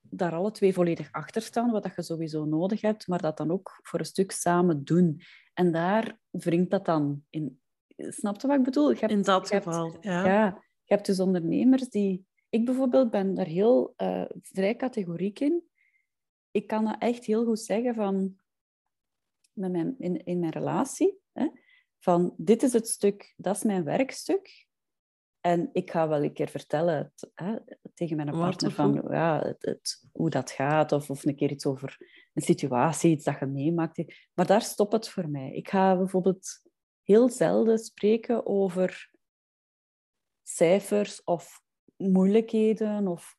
daar 0.00 0.32
alle 0.32 0.50
twee 0.50 0.72
volledig 0.72 1.12
achter 1.12 1.42
staan, 1.42 1.70
wat 1.70 1.82
dat 1.82 1.94
je 1.96 2.02
sowieso 2.02 2.44
nodig 2.44 2.80
hebt, 2.80 3.06
maar 3.06 3.20
dat 3.20 3.36
dan 3.36 3.50
ook 3.50 3.78
voor 3.82 3.98
een 3.98 4.04
stuk 4.04 4.32
samen 4.32 4.84
doen. 4.84 5.20
En 5.54 5.72
daar 5.72 6.18
wringt 6.30 6.70
dat 6.70 6.84
dan 6.84 7.24
in. 7.30 7.60
Snap 7.96 8.40
je 8.40 8.46
wat 8.46 8.58
ik 8.58 8.64
bedoel? 8.64 8.88
Hebt, 8.88 9.12
in 9.12 9.22
dat 9.22 9.48
geval, 9.48 9.96
ja. 10.00 10.26
ja. 10.26 10.46
Je 10.84 10.94
hebt 10.94 11.06
dus 11.06 11.20
ondernemers 11.20 11.88
die... 11.88 12.28
Ik 12.48 12.64
bijvoorbeeld 12.64 13.10
ben 13.10 13.34
daar 13.34 13.46
heel 13.46 13.94
uh, 13.96 14.24
vrij 14.42 14.76
categoriek 14.76 15.40
in. 15.40 15.69
Ik 16.50 16.66
kan 16.66 16.84
dat 16.84 16.96
echt 16.98 17.24
heel 17.24 17.44
goed 17.44 17.60
zeggen 17.60 17.94
van 17.94 18.38
met 19.52 19.72
mijn, 19.72 19.94
in, 19.98 20.24
in 20.24 20.38
mijn 20.38 20.52
relatie. 20.52 21.18
Hè, 21.32 21.48
van 21.98 22.34
dit 22.36 22.62
is 22.62 22.72
het 22.72 22.88
stuk, 22.88 23.34
dat 23.36 23.56
is 23.56 23.62
mijn 23.62 23.84
werkstuk. 23.84 24.68
En 25.40 25.70
ik 25.72 25.90
ga 25.90 26.08
wel 26.08 26.22
een 26.22 26.32
keer 26.32 26.48
vertellen 26.48 27.12
hè, 27.34 27.56
tegen 27.94 28.16
mijn 28.16 28.30
partner 28.30 28.72
van 28.72 29.04
ja, 29.10 29.40
het, 29.42 29.64
het, 29.64 30.08
hoe 30.12 30.30
dat 30.30 30.50
gaat. 30.50 30.92
Of, 30.92 31.10
of 31.10 31.24
een 31.24 31.36
keer 31.36 31.50
iets 31.50 31.66
over 31.66 31.96
een 32.34 32.42
situatie, 32.42 33.10
iets 33.10 33.24
dat 33.24 33.38
je 33.38 33.46
meemaakt. 33.46 34.28
Maar 34.34 34.46
daar 34.46 34.62
stopt 34.62 34.92
het 34.92 35.08
voor 35.08 35.28
mij. 35.28 35.52
Ik 35.52 35.68
ga 35.68 35.96
bijvoorbeeld 35.96 36.62
heel 37.02 37.28
zelden 37.28 37.78
spreken 37.78 38.46
over 38.46 39.10
cijfers 40.42 41.24
of 41.24 41.62
moeilijkheden 41.96 43.06
of 43.06 43.36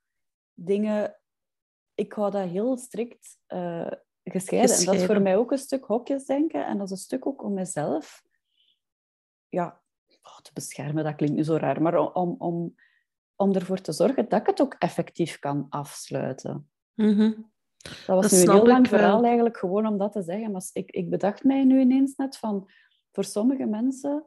dingen. 0.53 1.20
Ik 1.95 2.13
hou 2.13 2.31
dat 2.31 2.49
heel 2.49 2.77
strikt 2.77 3.37
uh, 3.47 3.91
gescheiden. 4.23 4.75
En 4.75 4.85
dat 4.85 4.95
is 4.95 5.05
voor 5.05 5.21
mij 5.21 5.37
ook 5.37 5.51
een 5.51 5.57
stuk 5.57 5.85
hokjes 5.85 6.25
denken. 6.25 6.65
En 6.65 6.77
dat 6.77 6.85
is 6.85 6.91
een 6.91 6.97
stuk 6.97 7.25
ook 7.25 7.43
om 7.43 7.53
mezelf 7.53 8.23
ja, 9.49 9.81
oh, 10.21 10.37
te 10.37 10.51
beschermen. 10.53 11.03
Dat 11.03 11.15
klinkt 11.15 11.35
nu 11.35 11.43
zo 11.43 11.55
raar. 11.55 11.81
Maar 11.81 12.13
om, 12.13 12.35
om, 12.37 12.75
om 13.35 13.53
ervoor 13.53 13.81
te 13.81 13.91
zorgen 13.91 14.29
dat 14.29 14.39
ik 14.39 14.45
het 14.45 14.61
ook 14.61 14.75
effectief 14.79 15.39
kan 15.39 15.65
afsluiten. 15.69 16.69
Mm 16.93 17.51
Dat 18.05 18.21
was 18.21 18.31
nu 18.31 18.41
een 18.41 18.51
heel 18.51 18.67
lang 18.67 18.87
verhaal 18.87 19.23
eigenlijk 19.23 19.57
gewoon 19.57 19.87
om 19.87 19.97
dat 19.97 20.11
te 20.11 20.21
zeggen. 20.21 20.51
Maar 20.51 20.69
ik, 20.73 20.91
ik 20.91 21.09
bedacht 21.09 21.43
mij 21.43 21.63
nu 21.63 21.79
ineens 21.79 22.15
net 22.15 22.37
van... 22.37 22.69
Voor 23.11 23.23
sommige 23.23 23.65
mensen... 23.65 24.25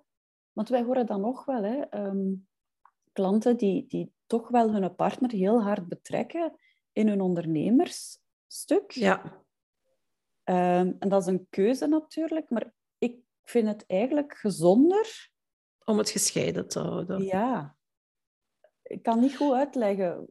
Want 0.52 0.68
wij 0.68 0.82
horen 0.82 1.06
dan 1.06 1.20
nog 1.20 1.44
wel... 1.44 1.62
Hè, 1.62 1.80
ehm, 1.80 2.32
klanten 3.12 3.56
die, 3.56 3.86
die 3.86 4.12
toch 4.26 4.48
wel 4.48 4.72
hun 4.72 4.94
partner 4.94 5.30
heel 5.30 5.62
hard 5.62 5.88
betrekken 5.88 6.52
in 6.94 7.08
hun 7.08 7.20
ondernemersstuk. 7.20 8.90
Ja. 8.90 9.42
Ehm, 10.44 10.92
en 10.98 11.08
dat 11.08 11.20
is 11.20 11.26
een 11.26 11.46
keuze 11.50 11.86
natuurlijk, 11.86 12.50
maar 12.50 12.72
ik 12.98 13.16
vind 13.42 13.68
het 13.68 13.84
eigenlijk 13.86 14.36
gezonder. 14.36 15.30
Om 15.84 15.98
het 15.98 16.10
gescheiden 16.10 16.68
te 16.68 16.78
houden. 16.78 17.24
Ja. 17.24 17.76
Ik 18.82 19.02
kan 19.02 19.20
niet 19.20 19.36
goed 19.36 19.52
uitleggen. 19.52 20.28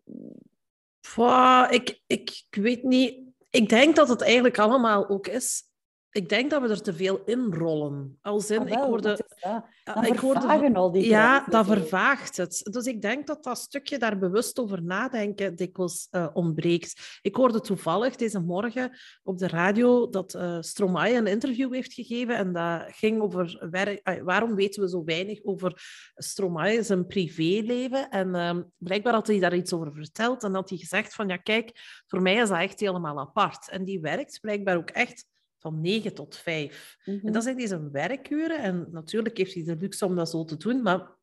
Ik, 1.69 2.01
ik 2.07 2.45
weet 2.49 2.83
niet. 2.83 3.19
Ik 3.49 3.69
denk 3.69 3.95
dat 3.95 4.09
het 4.09 4.21
eigenlijk 4.21 4.59
allemaal 4.59 5.09
ook 5.09 5.27
is 5.27 5.72
ik 6.13 6.29
denk 6.29 6.51
dat 6.51 6.61
we 6.61 6.67
er 6.67 6.81
te 6.81 6.93
veel 6.93 7.21
in 7.25 7.53
rollen. 7.53 8.17
Als 8.21 8.49
in, 8.49 8.59
ah, 8.59 8.67
ik 8.67 8.77
hoorde... 8.77 9.19
Dan 9.83 10.05
ik 10.05 10.19
hoorde, 10.19 10.73
al 10.73 10.91
die 10.91 11.07
Ja, 11.07 11.45
dat 11.49 11.65
vervaagt 11.65 12.37
het. 12.37 12.67
Dus 12.71 12.85
ik 12.85 13.01
denk 13.01 13.27
dat 13.27 13.43
dat 13.43 13.57
stukje 13.57 13.97
daar 13.97 14.17
bewust 14.17 14.59
over 14.59 14.83
nadenken 14.83 15.55
dikwijls 15.55 16.07
uh, 16.11 16.27
ontbreekt. 16.33 17.19
Ik 17.21 17.35
hoorde 17.35 17.61
toevallig 17.61 18.15
deze 18.15 18.39
morgen 18.39 18.97
op 19.23 19.37
de 19.37 19.47
radio 19.47 20.09
dat 20.09 20.33
uh, 20.33 20.57
Stromae 20.59 21.13
een 21.13 21.27
interview 21.27 21.73
heeft 21.73 21.93
gegeven 21.93 22.37
en 22.37 22.53
dat 22.53 22.83
ging 22.87 23.21
over 23.21 23.67
werk, 23.71 24.21
waarom 24.23 24.55
weten 24.55 24.83
we 24.83 24.89
zo 24.89 25.03
weinig 25.03 25.43
over 25.43 25.81
Stromae, 26.15 26.83
zijn 26.83 27.07
privéleven. 27.07 28.09
En 28.09 28.27
uh, 28.35 28.63
blijkbaar 28.77 29.13
had 29.13 29.27
hij 29.27 29.39
daar 29.39 29.55
iets 29.55 29.73
over 29.73 29.93
verteld 29.93 30.43
en 30.43 30.53
had 30.53 30.69
hij 30.69 30.77
gezegd 30.77 31.13
van 31.13 31.27
ja, 31.27 31.37
kijk, 31.37 31.71
voor 32.07 32.21
mij 32.21 32.35
is 32.35 32.49
dat 32.49 32.59
echt 32.59 32.79
helemaal 32.79 33.19
apart. 33.19 33.69
En 33.69 33.83
die 33.83 33.99
werkt 33.99 34.39
blijkbaar 34.39 34.77
ook 34.77 34.89
echt 34.89 35.31
van 35.63 35.81
9 35.81 36.13
tot 36.13 36.37
5. 36.37 36.97
En 37.03 37.19
mhm. 37.23 37.31
dat 37.31 37.43
zijn 37.43 37.57
deze 37.57 37.89
werkuren. 37.91 38.59
En 38.59 38.87
natuurlijk 38.91 39.37
heeft 39.37 39.53
hij 39.53 39.63
de 39.63 39.75
luxe 39.75 40.05
om 40.05 40.15
dat 40.15 40.29
zo 40.29 40.43
te 40.43 40.57
doen, 40.57 40.81
maar 40.81 41.15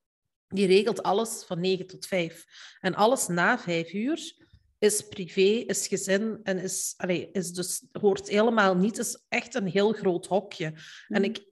die 0.49 0.67
regelt 0.67 1.03
alles 1.03 1.45
van 1.47 1.61
9 1.61 1.87
tot 1.87 2.07
5. 2.07 2.47
En 2.81 2.95
alles 2.95 3.27
na 3.27 3.59
5 3.59 3.93
uur 3.93 4.49
is 4.79 5.09
privé, 5.09 5.65
is 5.67 5.87
gezin 5.87 6.41
en 6.43 6.59
is, 6.59 6.95
allez, 6.97 7.27
is 7.33 7.53
dus, 7.53 7.85
hoort 7.93 8.29
helemaal 8.29 8.77
niet. 8.77 8.99
is 8.99 9.25
echt 9.29 9.55
een 9.55 9.67
heel 9.67 9.93
groot 9.93 10.27
hokje. 10.27 10.65
En 11.09 11.21
mhm. 11.21 11.25
ik, 11.25 11.45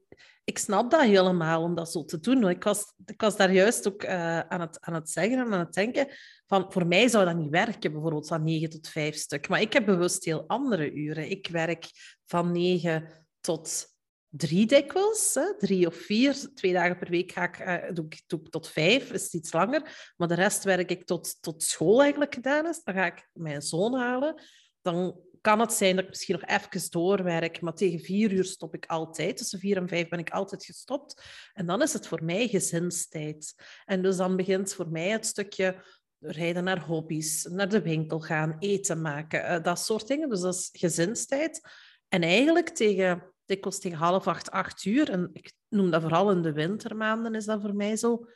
ik 0.48 0.58
snap 0.58 0.90
dat 0.90 1.00
helemaal 1.00 1.62
om 1.62 1.74
dat 1.74 1.90
zo 1.90 2.04
te 2.04 2.20
doen. 2.20 2.48
Ik 2.48 2.64
was, 2.64 2.92
ik 3.04 3.20
was 3.20 3.36
daar 3.36 3.52
juist 3.52 3.88
ook 3.88 4.04
uh, 4.04 4.38
aan, 4.38 4.60
het, 4.60 4.80
aan 4.80 4.94
het 4.94 5.10
zeggen 5.10 5.38
en 5.38 5.52
aan 5.52 5.58
het 5.58 5.72
denken 5.72 6.08
van 6.46 6.72
voor 6.72 6.86
mij 6.86 7.08
zou 7.08 7.24
dat 7.24 7.36
niet 7.36 7.50
werken, 7.50 7.92
bijvoorbeeld 7.92 8.28
van 8.28 8.44
9 8.44 8.70
tot 8.70 8.88
5 8.88 9.16
stuk. 9.16 9.48
Maar 9.48 9.60
ik 9.60 9.72
heb 9.72 9.84
bewust 9.84 10.24
heel 10.24 10.44
andere 10.46 10.92
uren. 10.92 11.30
Ik 11.30 11.48
werk 11.48 11.86
van 12.26 12.52
9 12.52 13.26
tot 13.40 13.86
3 14.28 14.66
dikwijls, 14.66 15.34
hè, 15.34 15.56
drie 15.58 15.86
of 15.86 15.94
vier. 15.94 16.54
Twee 16.54 16.72
dagen 16.72 16.98
per 16.98 17.10
week 17.10 17.32
ga 17.32 17.42
ik, 17.42 17.58
uh, 17.58 17.94
doe, 17.94 18.06
ik, 18.08 18.50
tot 18.50 18.68
vijf, 18.68 19.12
is 19.12 19.22
het 19.22 19.32
iets 19.32 19.52
langer. 19.52 20.12
Maar 20.16 20.28
de 20.28 20.34
rest 20.34 20.64
werk 20.64 20.90
ik 20.90 21.04
tot, 21.04 21.42
tot 21.42 21.62
school 21.62 22.00
eigenlijk 22.00 22.34
gedaan 22.34 22.66
is. 22.66 22.82
Dan 22.84 22.94
ga 22.94 23.06
ik 23.06 23.28
mijn 23.32 23.62
zoon 23.62 23.94
halen. 23.94 24.42
Dan 24.82 25.20
kan 25.40 25.60
het 25.60 25.72
zijn 25.72 25.94
dat 25.94 26.04
ik 26.04 26.10
misschien 26.10 26.38
nog 26.40 26.60
even 26.60 26.90
doorwerk, 26.90 27.60
maar 27.60 27.74
tegen 27.74 28.00
vier 28.00 28.32
uur 28.32 28.44
stop 28.44 28.74
ik 28.74 28.86
altijd. 28.86 29.36
Tussen 29.36 29.58
vier 29.58 29.76
en 29.76 29.88
vijf 29.88 30.08
ben 30.08 30.18
ik 30.18 30.30
altijd 30.30 30.64
gestopt. 30.64 31.22
En 31.52 31.66
dan 31.66 31.82
is 31.82 31.92
het 31.92 32.06
voor 32.06 32.24
mij 32.24 32.48
gezinstijd. 32.48 33.54
En 33.84 34.02
dus 34.02 34.16
dan 34.16 34.36
begint 34.36 34.74
voor 34.74 34.88
mij 34.88 35.08
het 35.08 35.26
stukje 35.26 35.84
rijden 36.20 36.64
naar 36.64 36.80
hobby's, 36.80 37.44
naar 37.44 37.68
de 37.68 37.82
winkel 37.82 38.20
gaan, 38.20 38.56
eten 38.58 39.00
maken, 39.00 39.40
uh, 39.40 39.62
dat 39.62 39.78
soort 39.78 40.06
dingen. 40.06 40.28
Dus 40.28 40.40
dat 40.40 40.54
is 40.54 40.68
gezinstijd. 40.72 41.60
En 42.08 42.22
eigenlijk 42.22 42.68
tegen, 42.68 43.32
dikwijls 43.44 43.78
tegen 43.78 43.98
half 43.98 44.26
acht, 44.26 44.50
acht 44.50 44.84
uur, 44.84 45.10
en 45.10 45.30
ik 45.32 45.52
noem 45.68 45.90
dat 45.90 46.02
vooral 46.02 46.30
in 46.30 46.42
de 46.42 46.52
wintermaanden, 46.52 47.34
is 47.34 47.44
dat 47.44 47.60
voor 47.60 47.74
mij 47.74 47.96
zo, 47.96 48.26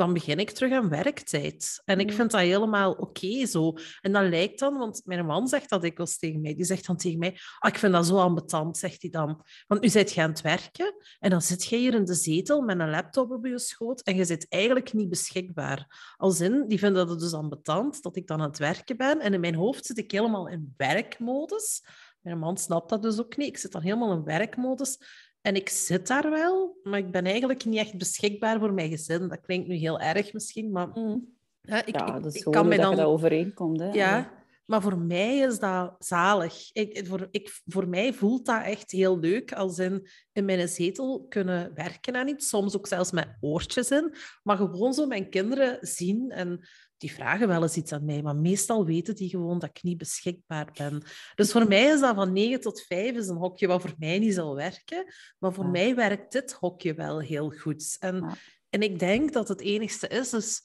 dan 0.00 0.12
begin 0.12 0.38
ik 0.38 0.50
terug 0.50 0.72
aan 0.72 0.88
werktijd. 0.88 1.82
En 1.84 2.00
ik 2.00 2.06
mm. 2.10 2.12
vind 2.12 2.30
dat 2.30 2.40
helemaal 2.40 2.92
oké 2.92 3.46
zo. 3.46 3.74
En 4.00 4.12
dat 4.12 4.28
lijkt 4.28 4.58
dan, 4.58 4.78
want 4.78 5.00
mijn 5.04 5.26
man 5.26 5.48
zegt 5.48 5.70
dat 5.70 5.82
dikwijls 5.82 6.18
tegen 6.18 6.40
mij. 6.40 6.54
Die 6.54 6.64
zegt 6.64 6.86
dan 6.86 6.96
tegen 6.96 7.18
mij, 7.18 7.30
oh, 7.30 7.70
ik 7.70 7.78
vind 7.78 7.92
dat 7.92 8.06
zo 8.06 8.18
ambetant, 8.18 8.78
zegt 8.78 9.02
hij 9.02 9.10
dan. 9.10 9.44
Want 9.66 9.80
nu 9.80 9.88
zit 9.88 10.12
je 10.12 10.20
aan 10.20 10.30
het 10.30 10.40
werken 10.40 10.94
en 11.18 11.30
dan 11.30 11.42
zit 11.42 11.64
je 11.64 11.76
hier 11.76 11.94
in 11.94 12.04
de 12.04 12.14
zetel 12.14 12.62
met 12.62 12.80
een 12.80 12.90
laptop 12.90 13.30
op 13.30 13.46
je 13.46 13.58
schoot 13.58 14.00
en 14.00 14.16
je 14.16 14.24
zit 14.24 14.46
eigenlijk 14.48 14.92
niet 14.92 15.08
beschikbaar. 15.08 16.14
Als 16.16 16.40
in, 16.40 16.64
die 16.68 16.78
vinden 16.78 17.06
dat 17.06 17.20
dus 17.20 17.32
ambetant, 17.32 18.02
dat 18.02 18.16
ik 18.16 18.26
dan 18.26 18.40
aan 18.40 18.48
het 18.48 18.58
werken 18.58 18.96
ben. 18.96 19.20
En 19.20 19.34
in 19.34 19.40
mijn 19.40 19.54
hoofd 19.54 19.86
zit 19.86 19.98
ik 19.98 20.10
helemaal 20.10 20.48
in 20.48 20.74
werkmodus. 20.76 21.82
Mijn 22.20 22.38
man 22.38 22.56
snapt 22.56 22.88
dat 22.88 23.02
dus 23.02 23.20
ook 23.20 23.36
niet. 23.36 23.48
Ik 23.48 23.58
zit 23.58 23.72
dan 23.72 23.82
helemaal 23.82 24.12
in 24.12 24.24
werkmodus. 24.24 24.98
En 25.42 25.54
ik 25.54 25.68
zit 25.68 26.06
daar 26.06 26.30
wel, 26.30 26.76
maar 26.82 26.98
ik 26.98 27.10
ben 27.10 27.24
eigenlijk 27.24 27.64
niet 27.64 27.78
echt 27.78 27.98
beschikbaar 27.98 28.58
voor 28.58 28.72
mijn 28.72 28.90
gezin. 28.90 29.28
Dat 29.28 29.40
klinkt 29.40 29.68
nu 29.68 29.74
heel 29.74 30.00
erg 30.00 30.32
misschien, 30.32 30.70
maar... 30.70 30.88
Mm. 30.94 31.38
Ja, 31.62 31.86
ik, 31.86 31.94
ja, 31.94 32.06
ik- 32.06 32.12
dat 32.22 32.24
is 32.26 32.34
ik 32.34 32.42
gewoon 32.42 32.58
kan 32.58 32.68
mij 32.68 32.76
dat 32.76 32.86
dan... 32.86 32.96
je 32.96 33.02
dat 33.02 33.10
overeenkomt. 33.12 33.80
Hè. 33.80 33.90
Ja, 33.92 34.30
maar 34.70 34.82
voor 34.82 34.98
mij 34.98 35.38
is 35.38 35.58
dat 35.58 35.94
zalig. 35.98 36.72
Ik, 36.72 37.06
voor, 37.06 37.28
ik, 37.30 37.60
voor 37.66 37.88
mij 37.88 38.12
voelt 38.12 38.46
dat 38.46 38.62
echt 38.64 38.90
heel 38.90 39.18
leuk 39.18 39.52
als 39.52 39.78
in, 39.78 40.08
in 40.32 40.44
mijn 40.44 40.68
zetel 40.68 41.26
kunnen 41.28 41.74
werken 41.74 42.16
aan 42.16 42.28
iets. 42.28 42.48
Soms 42.48 42.76
ook 42.76 42.86
zelfs 42.86 43.10
met 43.10 43.36
oortjes 43.40 43.90
in. 43.90 44.14
Maar 44.42 44.56
gewoon 44.56 44.94
zo 44.94 45.06
mijn 45.06 45.30
kinderen 45.30 45.78
zien 45.80 46.30
en 46.30 46.68
die 46.96 47.12
vragen 47.12 47.48
wel 47.48 47.62
eens 47.62 47.76
iets 47.76 47.92
aan 47.92 48.04
mij. 48.04 48.22
Maar 48.22 48.36
meestal 48.36 48.84
weten 48.84 49.14
die 49.14 49.28
gewoon 49.28 49.58
dat 49.58 49.68
ik 49.68 49.82
niet 49.82 49.98
beschikbaar 49.98 50.70
ben. 50.72 51.02
Dus 51.34 51.52
voor 51.52 51.68
mij 51.68 51.84
is 51.84 52.00
dat 52.00 52.14
van 52.14 52.32
9 52.32 52.60
tot 52.60 52.82
5 52.82 53.16
is 53.16 53.28
een 53.28 53.36
hokje 53.36 53.66
wat 53.66 53.80
voor 53.80 53.94
mij 53.98 54.18
niet 54.18 54.34
zal 54.34 54.54
werken. 54.54 55.04
Maar 55.38 55.52
voor 55.52 55.64
Ja. 55.64 55.70
mij 55.70 55.94
werkt 55.94 56.32
dit 56.32 56.52
hokje 56.52 56.94
wel 56.94 57.20
heel 57.20 57.50
goed. 57.50 57.96
En, 57.98 58.16
Ja. 58.16 58.34
en 58.68 58.82
ik 58.82 58.98
denk 58.98 59.32
dat 59.32 59.48
het 59.48 59.60
enigste 59.60 60.08
is, 60.08 60.32
is 60.32 60.62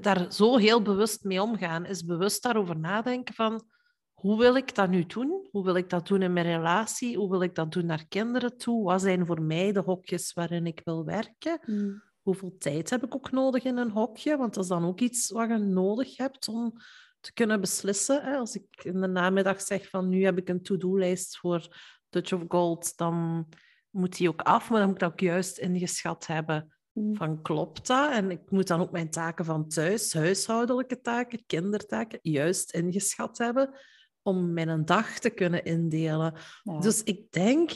daar 0.00 0.32
zo 0.32 0.56
heel 0.56 0.82
bewust 0.82 1.24
mee 1.24 1.42
omgaan, 1.42 1.86
is 1.86 2.04
bewust 2.04 2.42
daarover 2.42 2.78
nadenken 2.78 3.34
van 3.34 3.66
hoe 4.14 4.38
wil 4.38 4.56
ik 4.56 4.74
dat 4.74 4.90
nu 4.90 5.06
doen? 5.06 5.48
Hoe 5.50 5.64
wil 5.64 5.74
ik 5.74 5.90
dat 5.90 6.06
doen 6.06 6.22
in 6.22 6.32
mijn 6.32 6.46
relatie? 6.46 7.16
Hoe 7.16 7.30
wil 7.30 7.42
ik 7.42 7.54
dat 7.54 7.72
doen 7.72 7.86
naar 7.86 8.06
kinderen 8.08 8.56
toe? 8.56 8.84
Wat 8.84 9.00
zijn 9.00 9.26
voor 9.26 9.42
mij 9.42 9.72
de 9.72 9.80
hokjes 9.80 10.32
waarin 10.32 10.66
ik 10.66 10.80
wil 10.84 11.04
werken? 11.04 11.60
Mm. 11.66 12.02
Hoeveel 12.22 12.56
tijd 12.58 12.90
heb 12.90 13.04
ik 13.04 13.14
ook 13.14 13.30
nodig 13.30 13.64
in 13.64 13.76
een 13.76 13.90
hokje? 13.90 14.36
Want 14.36 14.54
dat 14.54 14.62
is 14.62 14.68
dan 14.68 14.84
ook 14.84 15.00
iets 15.00 15.30
wat 15.30 15.48
je 15.48 15.58
nodig 15.58 16.16
hebt 16.16 16.48
om 16.48 16.72
te 17.20 17.32
kunnen 17.32 17.60
beslissen. 17.60 18.22
Hè? 18.22 18.36
Als 18.36 18.54
ik 18.54 18.84
in 18.84 19.00
de 19.00 19.08
namiddag 19.08 19.60
zeg 19.60 19.88
van 19.88 20.08
nu 20.08 20.24
heb 20.24 20.38
ik 20.38 20.48
een 20.48 20.62
to-do-lijst 20.62 21.38
voor 21.38 21.76
Touch 22.08 22.32
of 22.32 22.42
Gold, 22.48 22.96
dan 22.96 23.48
moet 23.90 24.16
die 24.16 24.28
ook 24.28 24.42
af, 24.42 24.70
maar 24.70 24.78
dan 24.78 24.88
moet 24.88 24.96
ik 24.96 25.02
dat 25.02 25.12
ook 25.12 25.20
juist 25.20 25.58
ingeschat 25.58 26.26
hebben. 26.26 26.77
Van 27.12 27.42
klopt 27.42 27.86
dat? 27.86 28.12
En 28.12 28.30
ik 28.30 28.50
moet 28.50 28.66
dan 28.66 28.80
ook 28.80 28.90
mijn 28.90 29.10
taken 29.10 29.44
van 29.44 29.68
thuis, 29.68 30.12
huishoudelijke 30.12 31.00
taken, 31.00 31.46
kindertaken, 31.46 32.18
juist 32.22 32.72
ingeschat 32.72 33.38
hebben 33.38 33.74
om 34.22 34.52
mijn 34.52 34.84
dag 34.84 35.18
te 35.18 35.30
kunnen 35.30 35.64
indelen. 35.64 36.34
Ja. 36.62 36.78
Dus 36.78 37.02
ik 37.02 37.32
denk 37.32 37.70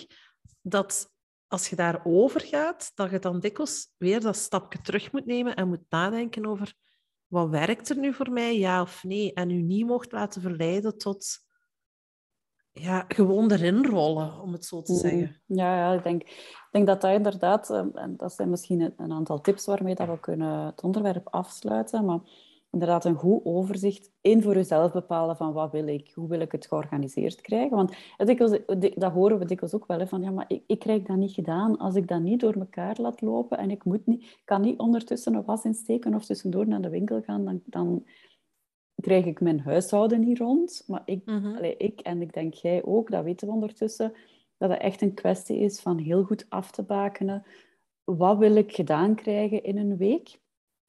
dat 0.60 1.10
als 1.46 1.68
je 1.68 1.76
daarover 1.76 2.40
gaat, 2.40 2.90
dat 2.94 3.10
je 3.10 3.18
dan 3.18 3.40
dikwijls 3.40 3.90
weer 3.96 4.20
dat 4.20 4.36
stapje 4.36 4.80
terug 4.80 5.12
moet 5.12 5.26
nemen 5.26 5.54
en 5.56 5.68
moet 5.68 5.84
nadenken 5.88 6.46
over 6.46 6.74
wat 7.26 7.48
werkt 7.48 7.88
er 7.88 7.98
nu 7.98 8.14
voor 8.14 8.30
mij, 8.30 8.58
ja 8.58 8.82
of 8.82 9.04
nee? 9.04 9.32
En 9.32 9.50
u 9.50 9.62
niet 9.62 9.86
mocht 9.86 10.12
laten 10.12 10.42
verleiden 10.42 10.98
tot 10.98 11.26
ja, 12.72 13.04
gewoon 13.08 13.50
erin 13.50 13.86
rollen, 13.86 14.40
om 14.40 14.52
het 14.52 14.64
zo 14.64 14.82
te 14.82 14.94
zeggen. 14.94 15.40
Ja, 15.46 15.76
ja 15.76 15.92
ik, 15.92 16.02
denk, 16.02 16.22
ik 16.22 16.68
denk 16.70 16.86
dat 16.86 17.00
dat 17.00 17.12
inderdaad, 17.12 17.70
eh, 17.70 17.84
en 17.94 18.14
dat 18.16 18.32
zijn 18.32 18.50
misschien 18.50 18.92
een, 18.96 19.12
aantal 19.12 19.40
tips 19.40 19.66
waarmee 19.66 19.94
dat 19.94 20.08
we 20.08 20.20
kunnen 20.20 20.66
het 20.66 20.82
onderwerp 20.82 21.28
afsluiten, 21.28 22.04
maar 22.04 22.20
inderdaad 22.70 23.04
een 23.04 23.14
goed 23.14 23.40
overzicht. 23.44 24.10
Eén 24.20 24.42
voor 24.42 24.54
jezelf 24.54 24.92
bepalen 24.92 25.36
van 25.36 25.52
wat 25.52 25.72
wil 25.72 25.86
ik, 25.86 26.10
hoe 26.14 26.28
wil 26.28 26.40
ik 26.40 26.52
het 26.52 26.66
georganiseerd 26.66 27.40
krijgen. 27.40 27.76
Want 27.76 27.96
dikwijls, 28.16 28.58
dat 28.94 29.12
horen 29.12 29.38
we 29.38 29.44
dikwijls 29.44 29.74
ook 29.74 29.86
wel, 29.86 29.98
hè, 29.98 30.06
van 30.06 30.22
ja, 30.22 30.30
maar 30.30 30.44
ik, 30.48 30.62
ik 30.66 30.78
krijg 30.78 31.02
dat 31.02 31.16
niet 31.16 31.32
gedaan 31.32 31.78
als 31.78 31.94
ik 31.94 32.08
dat 32.08 32.20
niet 32.20 32.40
door 32.40 32.54
elkaar 32.54 32.96
laat 33.00 33.20
lopen 33.20 33.58
en 33.58 33.70
ik 33.70 33.84
moet 33.84 34.06
niet, 34.06 34.40
kan 34.44 34.60
niet 34.60 34.78
ondertussen 34.78 35.34
een 35.34 35.44
was 35.44 35.64
insteken 35.64 36.14
of 36.14 36.24
tussendoor 36.24 36.68
naar 36.68 36.82
de 36.82 36.90
winkel 36.90 37.22
gaan, 37.22 37.44
dan, 37.44 37.60
dan 37.64 38.04
krijg 39.02 39.24
ik 39.24 39.40
mijn 39.40 39.60
huishouden 39.60 40.20
niet 40.20 40.38
rond. 40.38 40.84
Maar 40.86 41.02
ik 41.04 41.24
Mhm. 41.24 41.56
Allee, 41.56 41.76
ik 41.76 42.00
en 42.00 42.22
ik 42.22 42.32
denk 42.32 42.54
jij 42.54 42.84
ook, 42.84 43.10
dat 43.10 43.24
weten 43.24 43.46
we 43.46 43.54
ondertussen, 43.54 44.12
dat 44.58 44.70
het 44.70 44.80
echt 44.80 45.02
een 45.02 45.14
kwestie 45.14 45.58
is 45.58 45.80
van 45.80 45.98
heel 45.98 46.22
goed 46.22 46.46
af 46.48 46.70
te 46.70 46.82
bakenen. 46.82 47.42
Wat 48.04 48.38
wil 48.38 48.56
ik 48.56 48.74
gedaan 48.74 49.14
krijgen 49.14 49.62
in 49.62 49.78
een 49.78 49.96
week? 49.96 50.40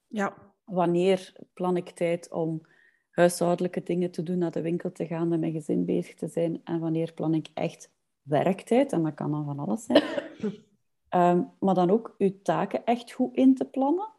Ja, 0.07 0.33
Wanneer 0.63 1.33
plan 1.53 1.77
ik 1.77 1.89
tijd 1.89 2.31
om 2.31 2.61
huishoudelijke 3.09 3.83
dingen 3.83 4.11
te 4.11 4.23
doen, 4.23 4.37
naar 4.37 4.51
de 4.51 4.61
winkel 4.61 4.91
te 4.91 5.05
gaan, 5.05 5.27
met 5.27 5.39
mijn 5.39 5.51
gezin 5.51 5.85
bezig 5.85 6.15
te 6.15 6.27
zijn? 6.27 6.61
En 6.63 6.79
wanneer 6.79 7.13
plan 7.13 7.33
ik 7.33 7.47
echt 7.53 7.91
werktijd? 8.21 8.91
En 8.91 9.03
dat 9.03 9.13
kan 9.13 9.31
dan 9.31 9.45
van 9.45 9.59
alles 9.59 9.85
zijn. 9.85 10.03
Ehm, 11.09 11.43
maar 11.59 11.75
dan 11.75 11.89
ook 11.89 12.15
uw 12.17 12.41
taken 12.41 12.85
echt 12.85 13.11
goed 13.11 13.35
in 13.35 13.55
te 13.55 13.65
plannen. 13.65 14.09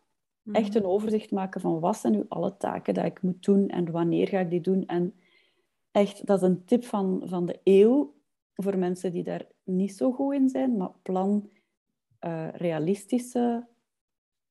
Echt 0.52 0.74
een 0.74 0.84
overzicht 0.84 1.30
maken 1.30 1.60
van 1.60 1.80
wat 1.80 1.96
zijn 1.96 2.12
nu 2.12 2.24
alle 2.28 2.56
taken 2.56 2.94
die 2.94 3.04
ik 3.04 3.22
moet 3.22 3.44
doen 3.44 3.68
en 3.68 3.90
wanneer 3.90 4.28
ga 4.28 4.38
ik 4.38 4.50
die 4.50 4.60
doen. 4.60 4.86
En 4.86 5.14
echt, 5.90 6.26
dat 6.26 6.42
is 6.42 6.48
een 6.48 6.64
tip 6.64 6.84
van, 6.84 7.22
van 7.24 7.46
de 7.46 7.60
eeuw 7.64 8.14
voor 8.54 8.78
mensen 8.78 9.12
die 9.12 9.22
daar 9.22 9.46
niet 9.64 9.96
zo 9.96 10.12
goed 10.12 10.34
in 10.34 10.48
zijn, 10.48 10.76
maar 10.76 10.92
plan 11.02 11.50
eh, 12.18 12.48
realistische 12.52 13.66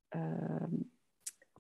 ehm 0.10 0.76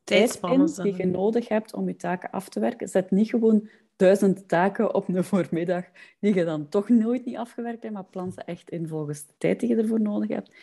tijdspannen 0.03 0.83
die 0.83 0.97
je 0.97 1.05
nodig 1.05 1.47
hebt 1.47 1.73
om 1.73 1.87
je 1.87 1.95
taken 1.95 2.31
af 2.31 2.49
te 2.49 2.59
werken. 2.59 2.87
Zet 2.87 3.11
niet 3.11 3.29
gewoon 3.29 3.69
duizend 3.95 4.47
taken 4.47 4.95
op 4.95 5.07
een 5.07 5.23
voormiddag 5.33 5.85
die 6.19 6.33
je 6.33 6.45
dan 6.45 6.69
toch 6.69 6.89
nooit 6.89 7.25
niet 7.25 7.37
afgewerkt 7.37 7.83
hebt, 7.83 7.95
maar 7.95 8.03
plan 8.03 8.31
ze 8.31 8.41
echt 8.43 8.69
in 8.69 8.87
volgens 8.87 9.25
de 9.25 9.33
tijd 9.37 9.59
die 9.59 9.69
je 9.69 9.75
ervoor 9.75 10.01
nodig 10.01 10.29
hebt. 10.29 10.55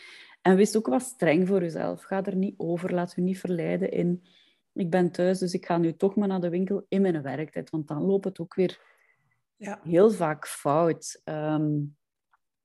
En 0.42 0.57
wees 0.57 0.76
ook 0.76 0.87
wat 0.87 1.03
streng 1.03 1.48
voor 1.48 1.61
jezelf. 1.61 2.03
Ga 2.03 2.24
er 2.24 2.37
niet 2.37 2.55
over. 2.57 2.94
Laat 2.94 3.12
je 3.16 3.20
niet 3.22 3.38
verleiden 3.38 3.90
in... 3.90 4.24
Ik 4.72 4.90
ben 4.90 5.11
thuis, 5.11 5.38
dus 5.38 5.55
ik 5.55 5.66
ga 5.66 5.79
nu 5.79 5.96
toch 5.96 6.14
maar 6.14 6.29
naar 6.29 6.40
de 6.40 6.48
winkel 6.48 6.85
in 6.88 7.00
mijn 7.03 7.22
werktijd. 7.22 7.70
Want 7.70 7.88
dan 7.88 8.03
loopt 8.03 8.24
het 8.24 8.38
ook 8.40 8.55
weer 8.55 8.81
Ja. 9.57 9.81
heel 9.85 10.11
vaak 10.11 10.46
fout. 10.46 11.20
Ehm, 11.24 11.72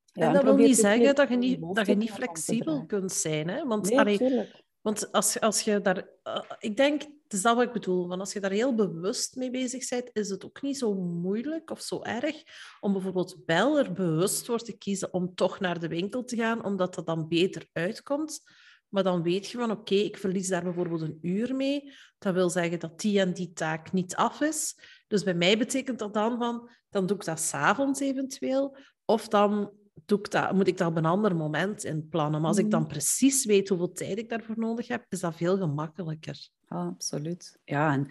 ja, 0.03 0.27
en 0.27 0.33
dat 0.33 0.43
wil 0.43 0.55
niet 0.55 0.75
zeggen 0.77 1.15
dat 1.15 1.29
je 1.29 1.35
niet, 1.37 1.75
dat 1.75 1.85
je 1.87 1.95
niet 1.95 2.11
flexibel 2.11 2.85
kunt 2.85 3.11
zijn. 3.11 3.47
Hè? 3.49 3.65
Want, 3.67 3.89
Nee, 3.89 3.99
allee, 3.99 4.17
tuurlijk. 4.17 4.63
want 4.81 5.11
als, 5.11 5.39
als 5.39 5.61
je 5.61 5.81
daar... 5.81 6.07
eh, 6.23 6.41
ik 6.59 6.77
denk, 6.77 7.03
het 7.25 7.33
is 7.33 7.41
dat 7.41 7.55
wat 7.55 7.65
ik 7.65 7.73
bedoel. 7.73 8.07
Want 8.07 8.19
als 8.19 8.33
je 8.33 8.39
daar 8.39 8.51
heel 8.51 8.75
bewust 8.75 9.35
mee 9.35 9.49
bezig 9.49 9.89
bent, 9.89 10.09
is 10.13 10.29
het 10.29 10.45
ook 10.45 10.61
niet 10.61 10.77
zo 10.77 10.93
moeilijk 10.93 11.71
of 11.71 11.81
zo 11.81 12.01
erg 12.01 12.43
om 12.79 12.93
bijvoorbeeld 12.93 13.37
wel 13.45 13.77
er 13.77 13.91
bewust 13.91 14.45
voor 14.45 14.59
te 14.59 14.77
kiezen 14.77 15.13
om 15.13 15.35
toch 15.35 15.59
naar 15.59 15.79
de 15.79 15.87
winkel 15.87 16.23
te 16.23 16.35
gaan, 16.35 16.63
omdat 16.65 16.95
dat 16.95 17.05
dan 17.05 17.27
beter 17.27 17.67
uitkomt. 17.73 18.41
Maar 18.89 19.03
dan 19.03 19.23
weet 19.23 19.47
je 19.49 19.57
van, 19.57 19.71
oké, 19.71 19.95
ik 19.95 20.17
verlies 20.17 20.47
daar 20.47 20.63
bijvoorbeeld 20.63 21.01
een 21.01 21.17
uur 21.21 21.55
mee. 21.55 21.91
Dat 22.17 22.33
wil 22.33 22.49
zeggen 22.49 22.79
dat 22.79 22.99
die 22.99 23.19
en 23.19 23.33
die 23.33 23.53
taak 23.53 23.91
niet 23.91 24.15
af 24.15 24.41
is. 24.41 24.79
Dus 25.07 25.23
bij 25.23 25.33
mij 25.33 25.57
betekent 25.57 25.99
dat 25.99 26.13
dan 26.13 26.37
van, 26.37 26.69
dan 26.89 27.05
doe 27.05 27.17
ik 27.17 27.25
dat 27.25 27.39
s'avonds 27.39 27.99
eventueel. 27.99 28.77
Of 29.05 29.27
dan 29.27 29.71
doe 30.05 30.19
ik 30.19 30.31
dat, 30.31 30.51
moet 30.51 30.67
ik 30.67 30.77
dat 30.77 30.87
op 30.87 30.97
een 30.97 31.05
ander 31.05 31.35
moment 31.35 31.83
inplannen. 31.83 32.39
Maar 32.41 32.49
als 32.49 32.59
ik 32.59 32.71
dan 32.71 32.81
Mhm. 32.81 32.89
precies 32.89 33.45
weet 33.45 33.69
hoeveel 33.69 33.91
tijd 33.91 34.17
ik 34.17 34.29
daarvoor 34.29 34.59
nodig 34.59 34.87
heb, 34.87 35.05
is 35.09 35.19
dat 35.19 35.35
veel 35.35 35.57
gemakkelijker. 35.57 36.49
Absoluut. 36.67 37.59
Ja, 37.65 37.93
en 37.93 38.07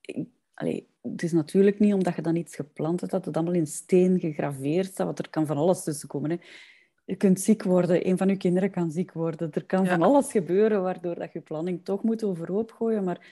ik- 0.00 0.28
allee, 0.54 0.88
het 1.02 1.22
is 1.22 1.32
natuurlijk 1.32 1.78
niet 1.78 1.94
omdat 1.94 2.14
je 2.16 2.22
dan 2.22 2.36
iets 2.36 2.54
gepland 2.56 3.00
hebt, 3.00 3.12
dat 3.12 3.24
het 3.24 3.36
allemaal 3.36 3.54
in 3.54 3.66
steen 3.66 4.20
gegraveerd 4.20 4.86
staat, 4.86 5.06
want 5.06 5.18
er 5.18 5.30
kan 5.30 5.46
van 5.46 5.56
alles 5.56 5.82
tussen 5.82 6.08
komen. 6.08 6.30
Hè. 6.30 6.36
Je 7.04 7.16
kunt 7.16 7.40
ziek 7.40 7.62
worden, 7.62 8.08
een 8.08 8.16
van 8.16 8.28
je 8.28 8.36
kinderen 8.36 8.70
kan 8.70 8.90
ziek 8.90 9.12
worden. 9.12 9.50
Er 9.52 9.64
kan 9.64 9.84
Ja. 9.84 9.90
van 9.90 10.02
alles 10.02 10.30
gebeuren 10.30 10.82
waardoor 10.82 11.14
dat 11.14 11.32
je 11.32 11.40
planning 11.40 11.84
toch 11.84 12.02
moet 12.02 12.24
overhoop 12.24 12.70
gooien. 12.72 13.04
Maar, 13.04 13.26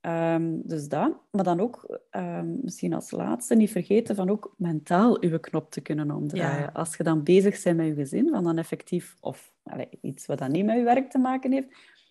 ehm, 0.00 0.56
dus 0.62 0.88
dat. 0.88 1.16
Maar 1.30 1.44
dan 1.44 1.60
ook, 1.60 1.98
ehm, 2.10 2.46
misschien 2.62 2.92
als 2.92 3.10
laatste, 3.10 3.54
niet 3.54 3.70
vergeten 3.70 4.14
van 4.14 4.30
ook 4.30 4.54
mentaal 4.56 5.24
je 5.26 5.38
knop 5.40 5.70
te 5.70 5.80
kunnen 5.80 6.10
omdraaien. 6.10 6.60
Ja. 6.62 6.70
Als 6.72 6.96
je 6.96 7.02
dan 7.02 7.22
bezig 7.22 7.62
bent 7.62 7.76
met 7.76 7.86
je 7.86 7.94
gezin, 7.94 8.28
van 8.28 8.44
dan 8.44 8.58
effectief, 8.58 9.16
of 9.20 9.52
allee, 9.62 9.88
iets 10.00 10.26
wat 10.26 10.38
dan 10.38 10.50
niet 10.52 10.64
met 10.64 10.76
je 10.76 10.82
werk 10.82 11.10
te 11.10 11.18
maken 11.18 11.52
heeft, 11.52 11.68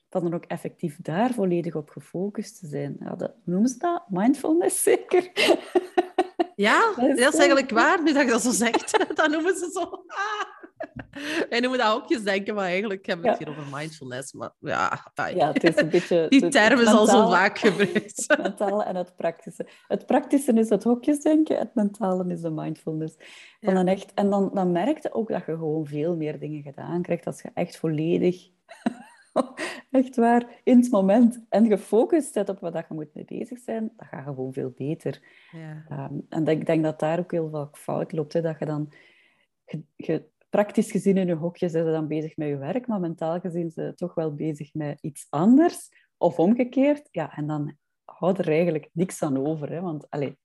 dan 0.10 0.34
ook 0.34 0.46
effectief 0.46 0.98
daar 1.02 1.34
volledig 1.34 1.76
op 1.76 1.90
gefocust 1.90 2.60
te 2.60 2.68
zijn. 2.68 2.96
Ja, 3.00 3.16
dat, 3.16 3.34
noemen 3.44 3.70
ze 3.70 3.78
dat? 3.78 4.04
Mindfulness 4.10 4.84
zeker? 4.84 5.32
Ja, 6.56 6.80
Dat 6.96 7.08
is 7.08 7.16
dat 7.16 7.28
is 7.28 7.32
zo 7.32 7.38
eigenlijk 7.38 7.70
waar, 7.70 8.04
nu 8.04 8.14
dat 8.14 8.24
je 8.24 8.30
dat 8.30 8.42
zo 8.42 8.52
zegt. 8.52 9.06
dat 9.16 9.30
noemen 9.32 9.56
ze 9.58 9.70
zo. 9.74 10.04
Ah. 10.08 10.56
Wij 11.50 11.60
noemen 11.60 11.80
dat 11.80 11.88
hokjes 11.88 12.24
denken, 12.24 12.56
maar 12.56 12.66
eigenlijk 12.66 13.06
hebben 13.06 13.26
we 13.26 13.32
het 13.32 13.40
Ja. 13.40 13.46
hier 13.46 13.58
over 13.60 13.78
mindfulness. 13.78 14.34
Maar 14.34 14.52
ja, 14.60 15.12
Ja, 15.36 15.52
het 15.54 15.64
is 15.64 15.76
een 15.78 15.90
beetje... 15.90 16.26
die 16.30 16.48
term 16.48 16.80
is 16.80 16.88
al 16.88 17.06
zo 17.06 17.30
vaak 17.30 17.58
gebruikt. 17.60 18.24
Het 18.28 18.42
mentale 18.42 18.84
en 18.84 18.96
het 18.96 19.16
praktische. 19.16 19.68
Het 19.88 20.06
praktische 20.06 20.54
is 20.54 20.70
het 20.70 20.84
hokjesdenken, 20.84 21.58
het 21.58 21.76
mentale 21.76 22.32
is 22.32 22.42
de 22.42 22.50
mindfulness. 22.50 23.16
Ja. 23.60 23.74
dan 23.74 23.88
echt, 23.88 24.14
en 24.14 24.30
dan, 24.30 24.52
dan 24.54 24.72
merk 24.72 25.02
je 25.04 25.14
ook 25.14 25.28
dat 25.30 25.46
je 25.46 25.52
gewoon 25.52 25.86
veel 25.86 26.16
meer 26.16 26.40
dingen 26.40 26.62
gedaan 26.62 27.02
krijgt 27.02 27.26
als 27.26 27.42
je 27.42 27.50
echt 27.54 27.78
volledig, 27.78 28.50
echt 29.92 30.16
waar, 30.16 30.60
in 30.64 30.78
het 30.80 30.92
moment 30.92 31.46
en 31.50 31.68
gefocust 31.68 32.34
bent 32.34 32.50
op 32.50 32.60
wat 32.60 32.74
dat 32.74 32.86
je 32.88 32.94
moet 32.94 33.14
mee 33.14 33.26
bezig 33.26 33.60
zijn, 33.60 33.94
dat 33.98 34.08
gaat 34.08 34.24
gewoon 34.24 34.54
veel 34.54 34.74
beter. 34.76 35.22
Ja. 35.52 35.86
Ehm, 35.90 36.14
en 36.30 36.48
ik 36.48 36.66
denk 36.66 36.84
dat 36.84 37.00
daar 37.00 37.20
ook 37.20 37.32
heel 37.32 37.50
veel 37.50 37.70
fout 37.72 38.12
loopt. 38.12 38.34
Hè, 38.34 38.42
dat 38.42 38.60
je 38.60 38.66
dan, 38.66 38.94
je, 39.66 39.84
je- 39.96 40.30
praktisch 40.50 40.92
gezien 40.92 41.18
in 41.18 41.28
je 41.28 41.36
hokje 41.36 41.70
zijn 41.70 41.86
ze 41.86 41.92
dan 41.92 42.08
bezig 42.08 42.38
met 42.38 42.48
je 42.48 42.58
werk, 42.58 42.88
maar 42.88 43.00
mentaal 43.00 43.40
gezien 43.40 43.72
zijn 43.72 43.90
ze 43.90 43.96
toch 43.96 44.14
wel 44.14 44.34
bezig 44.36 44.74
met 44.74 45.02
iets 45.02 45.28
anders. 45.30 45.90
Of 46.18 46.40
omgekeerd. 46.40 47.08
Ja, 47.12 47.36
en 47.36 47.48
dan 47.48 47.78
houdt 48.06 48.40
er 48.40 48.48
eigenlijk 48.50 48.90
niks 48.94 49.24
aan 49.24 49.48
over. 49.48 49.72
Hè, 49.72 49.82
want 49.82 50.10
allee, 50.10 50.38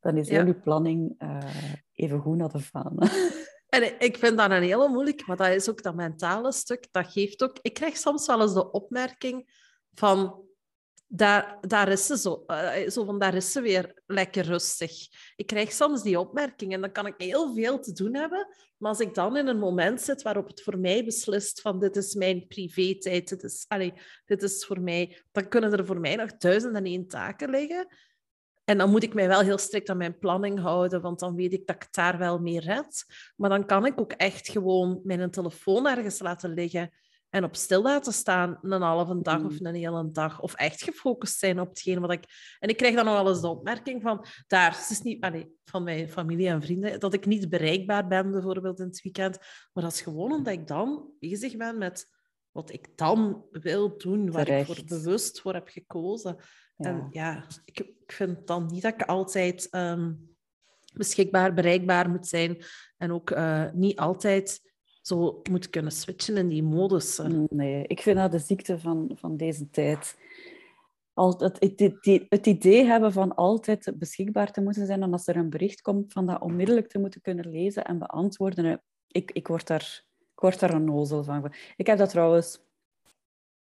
dan 0.00 0.16
is 0.16 0.28
Ja. 0.28 0.34
heel 0.34 0.46
je 0.46 0.54
planning 0.54 1.14
eh, 1.18 1.38
even 1.92 2.20
goed 2.20 2.36
naar 2.36 2.48
de 2.52 2.58
vaan. 2.60 2.94
En 3.74 4.00
ik 4.00 4.16
vind 4.16 4.38
dat 4.38 4.50
een 4.50 4.62
hele 4.62 4.88
moeilijk, 4.88 5.26
maar 5.26 5.36
dat 5.36 5.48
is 5.48 5.68
ook 5.68 5.82
dat 5.82 5.94
mentale 5.94 6.52
stuk. 6.52 6.86
Dat 6.90 7.12
geeft 7.12 7.42
ook... 7.42 7.58
Ik 7.62 7.74
krijg 7.74 7.96
soms 7.96 8.26
wel 8.26 8.40
eens 8.40 8.54
de 8.54 8.70
opmerking 8.70 9.50
van... 9.94 10.42
Daar, 11.06 11.58
daar 11.60 11.88
is 11.88 12.06
ze 12.06 12.18
zo. 12.18 12.44
Uh, 12.46 12.88
zo 12.88 13.04
van, 13.04 13.18
daar 13.18 13.34
is 13.34 13.52
ze 13.52 13.60
weer 13.60 14.02
lekker 14.06 14.44
rustig. 14.44 14.92
Ik 15.36 15.46
krijg 15.46 15.72
soms 15.72 16.02
die 16.02 16.18
opmerking 16.18 16.72
en 16.72 16.80
dan 16.80 16.92
kan 16.92 17.06
ik 17.06 17.14
heel 17.16 17.54
veel 17.54 17.80
te 17.80 17.92
doen 17.92 18.14
hebben. 18.14 18.46
Maar 18.76 18.90
als 18.90 19.00
ik 19.00 19.14
dan 19.14 19.36
in 19.36 19.46
een 19.46 19.58
moment 19.58 20.00
zit 20.00 20.22
waarop 20.22 20.46
het 20.46 20.62
voor 20.62 20.78
mij 20.78 21.04
beslist 21.04 21.60
van 21.60 21.80
dit 21.80 21.96
is 21.96 22.14
mijn 22.14 22.46
privé-tijd, 22.46 23.28
dit 23.28 23.42
is, 23.42 23.66
dit 24.24 24.42
is 24.42 24.64
voor 24.64 24.80
mij... 24.80 25.22
Dan 25.32 25.48
kunnen 25.48 25.72
er 25.72 25.86
voor 25.86 26.00
mij 26.00 26.16
nog 26.16 26.36
duizend 26.36 26.76
en 26.76 26.84
één 26.84 27.06
taken 27.06 27.50
liggen. 27.50 27.86
En 28.64 28.78
dan 28.78 28.90
moet 28.90 29.02
ik 29.02 29.14
mij 29.14 29.28
wel 29.28 29.40
heel 29.40 29.58
strikt 29.58 29.88
aan 29.88 29.96
mijn 29.96 30.18
planning 30.18 30.60
houden, 30.60 31.00
want 31.00 31.18
dan 31.18 31.34
weet 31.34 31.52
ik 31.52 31.66
dat 31.66 31.76
ik 31.76 31.88
daar 31.90 32.18
wel 32.18 32.38
mee 32.38 32.60
red. 32.60 33.04
Maar 33.36 33.50
dan 33.50 33.66
kan 33.66 33.86
ik 33.86 34.00
ook 34.00 34.12
echt 34.12 34.48
gewoon 34.48 35.00
mijn 35.02 35.30
telefoon 35.30 35.88
ergens 35.88 36.18
laten 36.18 36.54
liggen 36.54 36.90
en 37.34 37.44
op 37.44 37.56
stil 37.56 37.82
laten 37.82 38.12
staan 38.12 38.58
een 38.62 38.82
halve 38.82 39.22
dag 39.22 39.44
of 39.44 39.60
mm. 39.60 39.66
een 39.66 39.74
hele 39.74 40.10
dag. 40.10 40.40
Of 40.40 40.54
echt 40.54 40.82
gefocust 40.82 41.38
zijn 41.38 41.60
op 41.60 41.68
hetgeen 41.68 42.00
wat 42.00 42.12
ik... 42.12 42.24
En 42.58 42.68
ik 42.68 42.76
krijg 42.76 42.94
dan 42.94 43.04
nog 43.04 43.14
wel 43.14 43.28
eens 43.28 43.40
de 43.40 43.48
opmerking 43.48 44.02
van... 44.02 44.24
Daar, 44.46 44.78
het 44.78 44.90
is 44.90 45.02
niet... 45.02 45.24
Allez, 45.24 45.44
van 45.64 45.82
mijn 45.82 46.08
familie 46.08 46.48
en 46.48 46.62
vrienden, 46.62 47.00
dat 47.00 47.14
ik 47.14 47.26
niet 47.26 47.48
bereikbaar 47.48 48.06
ben, 48.06 48.30
bijvoorbeeld 48.30 48.80
in 48.80 48.86
het 48.86 49.02
weekend. 49.02 49.38
Maar 49.72 49.84
dat 49.84 49.92
is 49.92 50.00
gewoon 50.00 50.32
omdat 50.32 50.52
ik 50.52 50.66
dan 50.66 51.10
bezig 51.18 51.56
ben 51.56 51.78
met 51.78 52.06
wat 52.54 52.72
ik 52.72 52.96
dan 52.96 53.44
wil 53.50 53.98
doen, 53.98 54.30
waar 54.30 54.48
ik 54.48 54.66
voor 54.66 54.84
bewust 54.86 55.40
voor 55.40 55.54
heb 55.54 55.68
gekozen. 55.68 56.36
En 56.76 57.08
ja, 57.10 57.44
ik, 57.64 57.78
ik 57.78 58.12
vind 58.12 58.46
dan 58.46 58.66
niet 58.66 58.82
dat 58.82 58.94
ik 58.94 59.02
altijd 59.02 59.68
ehm, 59.70 60.12
beschikbaar, 60.94 61.54
bereikbaar 61.54 62.10
moet 62.10 62.26
zijn. 62.26 62.64
En 62.96 63.12
ook 63.12 63.30
uh, 63.30 63.72
niet 63.72 63.98
altijd 63.98 64.72
zo 65.02 65.40
moet 65.50 65.70
kunnen 65.70 65.92
switchen 65.92 66.36
in 66.36 66.48
die 66.48 66.62
modus. 66.62 67.20
Nee, 67.48 67.86
ik 67.86 68.00
vind 68.00 68.16
dat 68.16 68.32
de 68.32 68.38
ziekte 68.38 68.78
van, 68.78 69.10
van 69.14 69.36
deze 69.36 69.70
tijd. 69.70 70.16
Al, 71.12 71.38
het, 71.38 71.60
het, 71.60 71.92
het, 72.28 72.46
idee 72.46 72.84
hebben 72.84 73.12
van 73.12 73.34
altijd 73.34 73.92
beschikbaar 73.94 74.52
te 74.52 74.60
moeten 74.60 74.86
zijn 74.86 75.02
en 75.02 75.12
als 75.12 75.26
er 75.26 75.36
een 75.36 75.50
bericht 75.50 75.80
komt, 75.80 76.12
van 76.12 76.26
dat 76.26 76.40
onmiddellijk 76.40 76.88
te 76.88 76.98
moeten 76.98 77.20
kunnen 77.20 77.50
lezen 77.50 77.84
en 77.84 77.98
beantwoorden. 77.98 78.82
Ik, 79.06 79.30
ik, 79.30 79.46
word, 79.46 79.66
daar, 79.66 80.03
ik 80.34 80.40
word 80.40 80.60
daar 80.60 80.74
een 80.74 80.84
nozel 80.84 81.24
van. 81.24 81.52
Ik 81.76 81.86
heb 81.86 81.98
dat 81.98 82.10
trouwens 82.10 82.60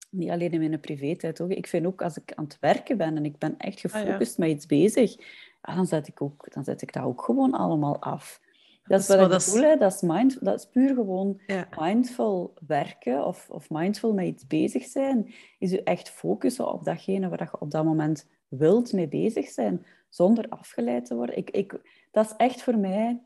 niet 0.09 0.29
alleen 0.29 0.51
in 0.51 0.59
mijn 0.59 0.79
privé-tijd. 0.79 1.41
Ook. 1.41 1.49
Ik 1.49 1.67
vind 1.67 1.85
ook 1.85 2.01
als 2.01 2.17
ik 2.17 2.33
aan 2.33 2.43
het 2.43 2.57
werken 2.59 2.97
ben 2.97 3.17
en 3.17 3.25
ik 3.25 3.37
ben 3.37 3.57
echt 3.57 3.85
ah, 3.85 3.91
gefocust 3.91 4.37
met 4.37 4.49
iets 4.49 4.65
bezig, 4.65 5.15
dan, 5.61 5.85
zet 5.85 6.07
ik 6.07 6.21
ook, 6.21 6.53
dan 6.53 6.63
zet 6.63 6.81
ik 6.81 6.93
dat 6.93 7.03
ook 7.03 7.21
gewoon 7.21 7.51
allemaal 7.51 8.01
af. 8.01 8.41
Dat 8.83 8.99
is 8.99 9.07
wat 9.07 9.19
ik 9.19 9.53
bedoel, 9.53 9.77
dat 9.77 9.93
is, 9.93 10.01
mind, 10.01 10.45
dat 10.45 10.59
is 10.59 10.65
puur 10.65 10.95
gewoon 10.95 11.41
mindful 11.79 12.53
werken 12.67 13.25
of, 13.25 13.49
of 13.49 13.69
mindful 13.69 14.13
met 14.13 14.25
iets 14.25 14.47
bezig 14.47 14.83
zijn. 14.83 15.33
Is 15.59 15.71
je 15.71 15.83
echt 15.83 16.09
focussen 16.09 16.73
op 16.73 16.83
datgene 16.83 17.29
waar 17.29 17.49
je 17.51 17.59
op 17.59 17.71
dat 17.71 17.85
moment 17.85 18.27
wilt 18.47 18.93
mee 18.93 19.07
bezig 19.07 19.49
zijn, 19.49 19.85
zonder 20.09 20.49
afgeleid 20.49 21.05
te 21.05 21.15
worden. 21.15 21.37
Ik, 21.37 21.49
ik, 21.49 21.79
dat 22.11 22.25
is 22.25 22.33
echt 22.37 22.63
voor 22.63 22.77
mij, 22.77 23.21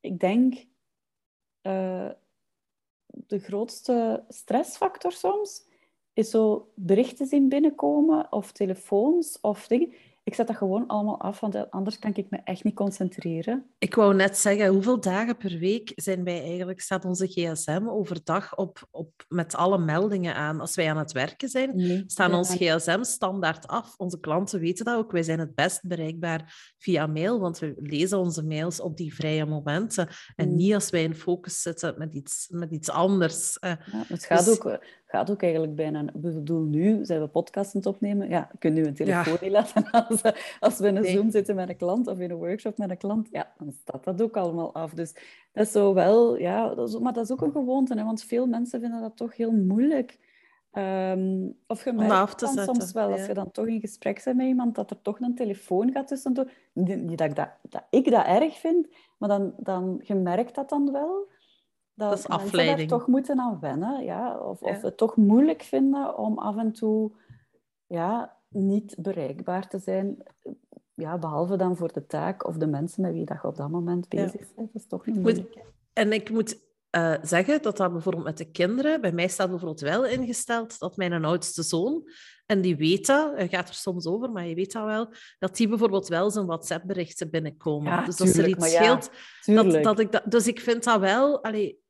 ik 0.00 0.20
denk, 0.20 0.64
uh, 1.62 2.10
de 3.06 3.38
grootste 3.38 4.24
stressfactor 4.28 5.12
soms 5.12 5.66
is 6.12 6.30
zo 6.30 6.72
berichten 6.74 7.26
zien 7.26 7.48
binnenkomen 7.48 8.32
of 8.32 8.52
telefoons 8.52 9.40
of 9.40 9.66
dingen 9.66 9.92
ik 10.28 10.34
zet 10.34 10.46
dat 10.46 10.56
gewoon 10.56 10.86
allemaal 10.86 11.20
af, 11.20 11.40
want 11.40 11.70
anders 11.70 11.98
kan 11.98 12.14
ik 12.14 12.30
me 12.30 12.40
echt 12.44 12.64
niet 12.64 12.74
concentreren. 12.74 13.66
Ik 13.78 13.94
wou 13.94 14.14
net 14.14 14.38
zeggen, 14.38 14.68
hoeveel 14.68 15.00
dagen 15.00 15.36
per 15.36 15.58
week 15.58 15.92
zijn 15.94 16.24
wij 16.24 16.42
eigenlijk, 16.42 16.80
staat 16.80 17.04
onze 17.04 17.26
gsm 17.26 17.86
overdag 17.86 18.56
op, 18.56 18.86
op, 18.90 19.24
met 19.28 19.54
alle 19.54 19.78
meldingen 19.78 20.34
aan? 20.34 20.60
Als 20.60 20.74
wij 20.74 20.90
aan 20.90 20.96
het 20.98 21.12
werken 21.12 21.48
zijn, 21.48 22.02
staan 22.06 22.34
ons 22.34 22.54
gsm 22.54 23.02
standaard 23.02 23.66
af. 23.66 23.94
Onze 23.96 24.20
klanten 24.20 24.60
weten 24.60 24.84
dat 24.84 24.96
ook. 24.96 25.12
Wij 25.12 25.22
zijn 25.22 25.38
het 25.38 25.54
best 25.54 25.86
bereikbaar 25.86 26.72
via 26.78 27.06
mail, 27.06 27.40
want 27.40 27.58
we 27.58 27.74
lezen 27.76 28.18
onze 28.18 28.44
mails 28.44 28.80
op 28.80 28.96
die 28.96 29.14
vrije 29.14 29.46
momenten. 29.46 30.08
En 30.36 30.48
mm. 30.48 30.56
niet 30.56 30.74
als 30.74 30.90
wij 30.90 31.02
in 31.02 31.14
focus 31.14 31.62
zitten 31.62 31.94
met 31.98 32.14
iets, 32.14 32.48
met 32.50 32.72
iets 32.72 32.90
anders. 32.90 33.56
Ja, 33.60 33.78
het 34.06 34.24
gaat 34.24 34.44
dus 34.44 34.60
ook 34.60 34.78
gaat 35.08 35.30
ook 35.30 35.42
eigenlijk 35.42 35.74
bijna... 35.74 36.00
Ik 36.00 36.20
bedoel, 36.20 36.62
nu 36.62 37.04
zijn 37.04 37.20
we 37.20 37.26
podcasts 37.26 37.74
aan 37.74 37.80
het 37.80 37.88
opnemen. 37.88 38.28
Ja, 38.28 38.48
je 38.52 38.58
kunt 38.58 38.74
nu 38.74 38.86
een 38.86 38.94
telefoon 38.94 39.36
niet 39.40 39.50
laten 39.50 39.90
als, 40.08 40.22
als 40.60 40.78
we 40.78 40.86
in 40.86 40.96
een 40.96 41.04
Zoom 41.04 41.30
zitten 41.30 41.54
met 41.54 41.68
een 41.68 41.76
klant 41.76 42.06
of 42.06 42.18
in 42.18 42.30
een 42.30 42.36
workshop 42.36 42.78
met 42.78 42.90
een 42.90 42.96
klant. 42.96 43.28
Ja, 43.30 43.52
dan 43.58 43.72
staat 43.72 44.04
dat 44.04 44.22
ook 44.22 44.36
allemaal 44.36 44.74
af. 44.74 44.92
Dus 44.92 45.12
dat 45.52 45.66
is 45.66 45.72
zo 45.72 45.94
wel... 45.94 46.38
Ja, 46.38 46.74
dat 46.74 46.88
is, 46.88 46.98
maar 46.98 47.12
dat 47.12 47.24
is 47.24 47.30
ook 47.30 47.42
een 47.42 47.52
gewoonte, 47.52 47.94
hè, 47.94 48.04
want 48.04 48.22
veel 48.22 48.46
mensen 48.46 48.80
vinden 48.80 49.00
dat 49.00 49.16
toch 49.16 49.36
heel 49.36 49.52
moeilijk. 49.52 50.18
Um, 50.72 51.56
of 51.66 51.84
je 51.84 51.92
merkt 51.92 52.40
dan 52.40 52.58
soms 52.58 52.92
wel, 52.92 53.10
als 53.10 53.26
je 53.26 53.34
dan 53.34 53.50
toch 53.50 53.66
in 53.66 53.80
gesprek 53.80 54.22
bent 54.24 54.36
met 54.36 54.46
iemand, 54.46 54.74
dat 54.74 54.90
er 54.90 55.02
toch 55.02 55.20
een 55.20 55.34
telefoon 55.34 55.92
gaat 55.92 56.08
tussendoor. 56.08 56.50
Niet 56.72 57.18
dat 57.18 57.28
ik 57.28 57.36
dat, 57.36 57.48
dat, 57.62 57.84
ik 57.90 58.10
dat 58.10 58.26
erg 58.26 58.58
vind, 58.58 58.88
maar 59.16 59.28
dan, 59.28 59.54
dan, 59.56 60.00
je 60.02 60.14
merkt 60.14 60.54
dat 60.54 60.68
dan 60.68 60.92
wel 60.92 61.28
dat, 61.98 62.10
dat 62.10 62.18
is 62.18 62.28
afleiding. 62.28 62.88
daar 62.88 62.98
toch 62.98 63.08
moeten 63.08 63.40
aan 63.40 63.58
wennen. 63.60 64.04
Ja? 64.04 64.38
Of, 64.38 64.62
of 64.62 64.82
het 64.82 64.96
toch 64.96 65.16
moeilijk 65.16 65.62
vinden 65.62 66.18
om 66.18 66.38
af 66.38 66.56
en 66.56 66.72
toe 66.72 67.12
ja, 67.86 68.36
niet 68.48 68.94
bereikbaar 68.98 69.68
te 69.68 69.78
zijn. 69.78 70.22
Ja, 70.94 71.18
behalve 71.18 71.56
dan 71.56 71.76
voor 71.76 71.92
de 71.92 72.06
taak 72.06 72.46
of 72.46 72.56
de 72.56 72.66
mensen 72.66 73.02
met 73.02 73.12
wie 73.12 73.24
dat 73.24 73.38
je 73.42 73.48
op 73.48 73.56
dat 73.56 73.70
moment 73.70 74.08
bezig 74.08 74.54
bent. 74.54 74.72
Dat 74.72 74.82
is 74.82 74.86
toch 74.86 75.06
niet 75.06 75.16
moeilijk. 75.16 75.64
en 75.92 76.12
ik 76.12 76.30
moet 76.30 76.66
uh, 76.96 77.14
zeggen 77.22 77.62
dat 77.62 77.76
dat 77.76 77.92
bijvoorbeeld 77.92 78.24
met 78.24 78.38
de 78.38 78.50
kinderen... 78.50 79.00
Bij 79.00 79.12
mij 79.12 79.28
staat 79.28 79.48
bijvoorbeeld 79.48 79.80
wel 79.80 80.06
ingesteld 80.06 80.78
dat 80.78 80.96
mijn 80.96 81.24
oudste 81.24 81.62
zoon... 81.62 82.10
En 82.46 82.60
die 82.60 82.76
weet 82.76 83.06
dat, 83.06 83.36
hij 83.36 83.48
gaat 83.48 83.68
er 83.68 83.74
soms 83.74 84.06
over, 84.06 84.30
maar 84.30 84.46
je 84.46 84.54
weet 84.54 84.72
dat 84.72 84.84
wel, 84.84 85.08
dat 85.38 85.56
die 85.56 85.68
bijvoorbeeld 85.68 86.08
wel 86.08 86.30
zijn 86.30 86.46
WhatsApp-berichten 86.46 87.30
binnenkomen. 87.30 87.92
Ja, 87.92 88.04
dus 88.04 88.16
tuurlijk, 88.16 88.36
als 88.36 88.46
er 88.46 88.48
iets 88.48 88.74
scheelt... 88.74 89.10
Dat, 89.44 89.82
dat 89.82 89.98
ik 89.98 90.12
dat, 90.12 90.22
dus 90.26 90.46
ik 90.46 90.60
vind 90.60 90.84
dat 90.84 91.00
wel... 91.00 91.44
Allee, 91.44 91.80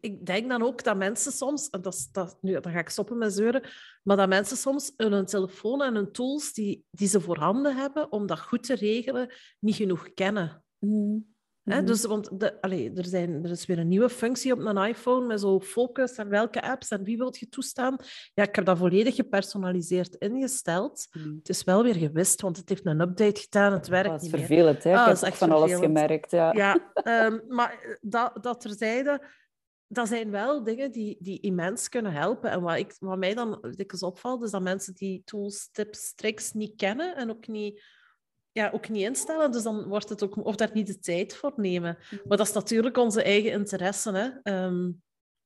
ik 0.00 0.26
denk 0.26 0.48
dan 0.48 0.62
ook 0.62 0.84
dat 0.84 0.96
mensen 0.96 1.32
soms, 1.32 1.70
en 1.70 1.82
dat, 1.82 2.08
dat, 2.12 2.38
nu, 2.40 2.60
dan 2.60 2.72
ga 2.72 2.78
ik 2.78 2.88
stoppen 2.88 3.18
met 3.18 3.32
zeuren, 3.32 3.62
maar 4.02 4.16
dat 4.16 4.28
mensen 4.28 4.56
soms 4.56 4.92
hun 4.96 5.26
telefoon 5.26 5.82
en 5.82 5.94
hun 5.94 6.12
tools 6.12 6.52
die, 6.52 6.84
die 6.90 7.08
ze 7.08 7.20
voorhanden 7.20 7.76
hebben 7.76 8.12
om 8.12 8.26
dat 8.26 8.40
goed 8.40 8.62
te 8.62 8.74
regelen, 8.74 9.32
niet 9.58 9.76
genoeg 9.76 10.14
kennen. 10.14 10.64
Mm. 10.78 11.32
Dus, 11.64 12.04
want 12.04 12.40
de, 12.40 12.52
er, 12.94 13.04
zijn, 13.04 13.44
er 13.44 13.50
is 13.50 13.66
weer 13.66 13.78
een 13.78 13.88
nieuwe 13.88 14.08
functie 14.08 14.52
op 14.52 14.58
mijn 14.58 14.76
iPhone 14.76 15.26
met 15.26 15.40
zo 15.40 15.60
focus 15.60 16.14
en 16.14 16.28
welke 16.28 16.62
apps 16.62 16.88
en 16.88 17.02
wie 17.02 17.16
wilt 17.16 17.38
je 17.38 17.48
toestaan. 17.48 17.96
Ja, 18.34 18.42
ik 18.42 18.54
heb 18.54 18.64
dat 18.64 18.78
volledig 18.78 19.14
gepersonaliseerd 19.14 20.14
ingesteld. 20.14 21.08
Mm. 21.12 21.36
Het 21.38 21.48
is 21.48 21.64
wel 21.64 21.82
weer 21.82 21.94
gewist, 21.94 22.40
want 22.40 22.56
het 22.56 22.68
heeft 22.68 22.86
een 22.86 23.00
update 23.00 23.40
gedaan, 23.40 23.72
het 23.72 23.88
werkt 23.88 24.10
dat 24.10 24.22
is 24.22 24.28
vervelend, 24.28 24.84
hè? 24.84 24.96
Ah, 24.96 25.12
ik 25.12 25.20
heb 25.20 25.34
van 25.34 25.52
alles 25.52 25.74
gemerkt, 25.74 26.30
ja. 26.30 26.52
Ja, 26.52 26.92
um, 27.26 27.42
maar 27.48 27.98
dat, 28.00 28.38
dat 28.40 28.60
terzijde 28.60 29.20
dat 29.88 30.08
zijn 30.08 30.30
wel 30.30 30.64
dingen 30.64 30.92
die, 30.92 31.16
die 31.20 31.40
immens 31.40 31.88
kunnen 31.88 32.12
helpen. 32.12 32.50
En 32.50 32.60
wat, 32.60 32.76
ik, 32.76 32.96
wat 32.98 33.18
mij 33.18 33.34
dan 33.34 33.58
dikwijls 33.60 34.02
opvalt, 34.02 34.42
is 34.44 34.50
dat 34.50 34.62
mensen 34.62 34.94
die 34.94 35.22
tools, 35.24 35.68
tips, 35.72 36.14
tricks 36.14 36.52
niet 36.52 36.76
kennen 36.76 37.16
en 37.16 37.30
ook 37.30 37.46
niet, 37.46 37.82
ja, 38.52 38.70
ook 38.70 38.88
niet 38.88 39.02
instellen. 39.02 39.52
Dus 39.52 39.62
dan 39.62 39.84
wordt 39.84 40.08
het 40.08 40.22
ook, 40.22 40.44
of 40.46 40.56
daar 40.56 40.70
niet 40.72 40.86
de 40.86 40.98
tijd 40.98 41.36
voor 41.36 41.52
nemen. 41.56 41.98
Mm. 42.10 42.20
Maar 42.24 42.36
dat 42.36 42.46
is 42.46 42.52
natuurlijk 42.52 42.96
onze 42.96 43.22
eigen 43.22 43.52
interesse. 43.52 44.12
Hè. 44.12 44.28
Ehm, 44.42 44.90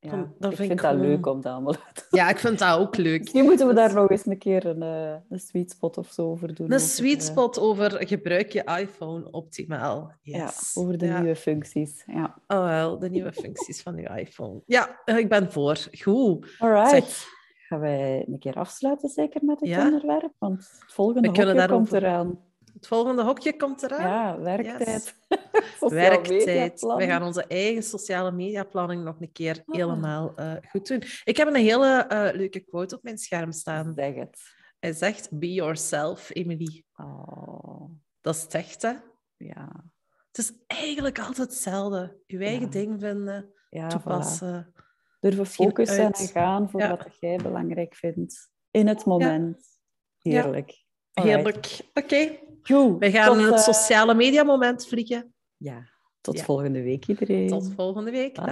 ja, 0.01 0.33
ik 0.39 0.57
vind, 0.57 0.71
ik 0.71 0.81
dat 0.81 0.95
leuk 0.95 1.27
om 1.27 1.41
dat 1.41 1.53
allemaal 1.53 1.73
te 1.93 2.07
Ja, 2.11 2.29
ik 2.29 2.39
vind 2.39 2.59
dat 2.59 2.79
ook 2.79 2.97
leuk. 2.97 3.21
Misschien 3.21 3.45
moeten 3.45 3.67
we 3.67 3.75
daar 3.75 3.95
nog 3.95 4.11
eens 4.11 4.27
een 4.27 4.39
keer 4.39 4.67
een, 4.67 4.83
uh, 4.83 5.15
een 5.29 5.41
sweet 5.41 5.71
spot 5.71 5.99
of 5.99 6.13
zo 6.13 6.31
over 6.31 6.55
doen. 6.55 6.73
Een 6.73 6.81
sweet 6.81 7.21
eh, 7.21 7.27
spot 7.27 7.59
over 7.59 8.07
gebruik 8.07 8.53
je 8.53 8.65
iPhone 8.65 9.31
optimaal. 9.31 10.13
Yes. 10.23 10.37
Ja, 10.75 10.81
over 10.81 10.99
de 10.99 11.07
nieuwe 11.07 11.37
functies. 11.37 12.03
Ja. 12.07 12.39
Oh 12.47 12.65
wel, 12.65 12.99
de 12.99 13.11
nieuwe 13.11 13.33
functies 13.33 13.83
van 13.83 13.97
je 13.97 14.09
iPhone. 14.09 14.63
Ja, 14.67 15.01
eh, 15.05 15.17
ik 15.17 15.29
ben 15.29 15.53
voor. 15.53 15.79
Goed. 16.01 16.55
Alright. 16.59 17.27
Gaan 17.69 17.81
wij 17.81 18.25
een 18.29 18.39
keer 18.39 18.55
afsluiten 18.55 19.09
zeker 19.09 19.45
met 19.45 19.61
het 19.61 19.79
onderwerp? 19.79 20.33
Want 20.39 20.57
het 20.81 20.93
volgende 20.93 21.67
komt 21.69 21.93
eraan. 21.93 22.39
Het 22.79 22.87
volgende 22.87 23.23
hokje 23.23 23.57
komt 23.57 23.83
eraan. 23.83 24.01
Ja, 24.01 24.41
werktijd. 24.41 25.15
werktijd. 25.81 26.81
We 26.81 27.07
gaan 27.07 27.23
onze 27.23 27.47
eigen 27.47 27.83
sociale 27.83 28.31
mediaplanning 28.31 29.05
nog 29.05 29.21
een 29.21 29.33
keer 29.33 29.63
ah. 29.67 29.75
helemaal 29.75 30.33
uh, 30.37 30.53
goed 30.71 30.89
doen. 30.89 31.03
Ik 31.25 31.37
heb 31.37 31.49
een 31.49 31.55
hele 31.55 32.07
uh, 32.13 32.29
leuke 32.39 32.61
quote 32.61 32.97
op 32.97 33.03
mijn 33.03 33.19
scherm 33.19 33.53
staan. 33.53 33.93
Zeg 33.97 34.15
het. 34.15 34.41
Hij 34.79 34.93
zegt, 34.93 35.39
be 35.39 35.53
yourself, 35.53 36.31
Emily. 36.33 36.85
Oh. 36.95 37.91
Dat 38.21 38.35
is 38.35 38.43
het 38.43 38.55
echt, 38.55 38.83
hè? 38.83 38.93
Ja. 39.37 39.85
Het 40.27 40.39
is 40.39 40.53
eigenlijk 40.67 41.19
altijd 41.19 41.37
hetzelfde. 41.51 42.17
Je 42.27 42.39
eigen 42.39 42.71
ding 42.71 43.01
vinden, 43.01 43.53
ja, 43.71 43.87
toepassen. 43.87 44.73
Voilà. 44.73 44.87
Durven 45.21 45.47
focussen 45.47 46.13
en 46.13 46.15
gaan 46.15 46.71
voor 46.71 46.89
wat 46.89 47.17
jij 47.21 47.37
belangrijk 47.37 47.95
vindt. 47.95 48.51
In 48.71 48.87
het 48.87 49.05
moment. 49.05 49.81
Heerlijk. 50.19 50.85
Heerlijk. 51.13 51.81
Oké. 51.95 52.47
We 52.69 53.11
gaan 53.11 53.27
tot, 53.37 53.45
het 53.45 53.55
eh, 53.55 53.59
sociale 53.61 54.15
media 54.15 54.43
moment 54.43 54.87
vliegen. 54.87 55.35
Ja, 55.57 55.83
tot 56.21 56.39
Ja. 56.39 56.45
volgende 56.45 56.83
week 56.83 57.07
iedereen. 57.07 57.49
Tot 57.49 57.73
volgende 57.77 58.11
week. 58.11 58.35
Dag. 58.35 58.47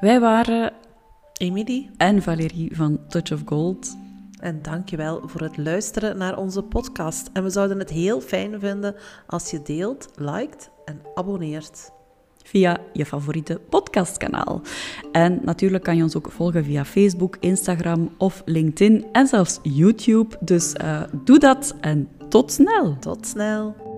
Wij 0.00 0.20
waren 0.20 0.72
Emily, 1.38 1.90
en 1.96 2.22
Valérie 2.22 2.76
van 2.76 3.06
Touch 3.08 3.32
of 3.32 3.42
Gold. 3.44 3.96
en 4.38 4.62
dankjewel 4.62 5.28
voor 5.28 5.40
het 5.40 5.56
luisteren 5.56 6.18
naar 6.18 6.36
onze 6.38 6.62
podcast. 6.62 7.30
En 7.32 7.42
we 7.42 7.50
zouden 7.50 7.78
het 7.78 7.90
heel 7.90 8.20
fijn 8.20 8.60
vinden 8.60 8.96
als 9.26 9.50
je 9.50 9.62
deelt, 9.62 10.08
liked 10.16 10.70
en 10.84 11.00
abonneert. 11.14 11.90
Via 12.42 12.78
je 12.92 13.06
favoriete 13.06 13.60
podcastkanaal. 13.68 14.60
En 15.12 15.40
natuurlijk 15.42 15.84
kan 15.84 15.96
je 15.96 16.02
ons 16.02 16.16
ook 16.16 16.30
volgen 16.30 16.64
via 16.64 16.84
Facebook, 16.84 17.36
Instagram 17.40 18.10
of 18.18 18.42
LinkedIn 18.44 19.06
en 19.12 19.26
zelfs 19.26 19.58
YouTube. 19.62 20.36
Dus 20.40 20.72
eh, 20.72 21.02
doe 21.24 21.38
dat 21.38 21.74
en 21.80 22.08
tot 22.28 22.52
snel! 22.52 22.96
Tot 23.00 23.26
snel. 23.26 23.91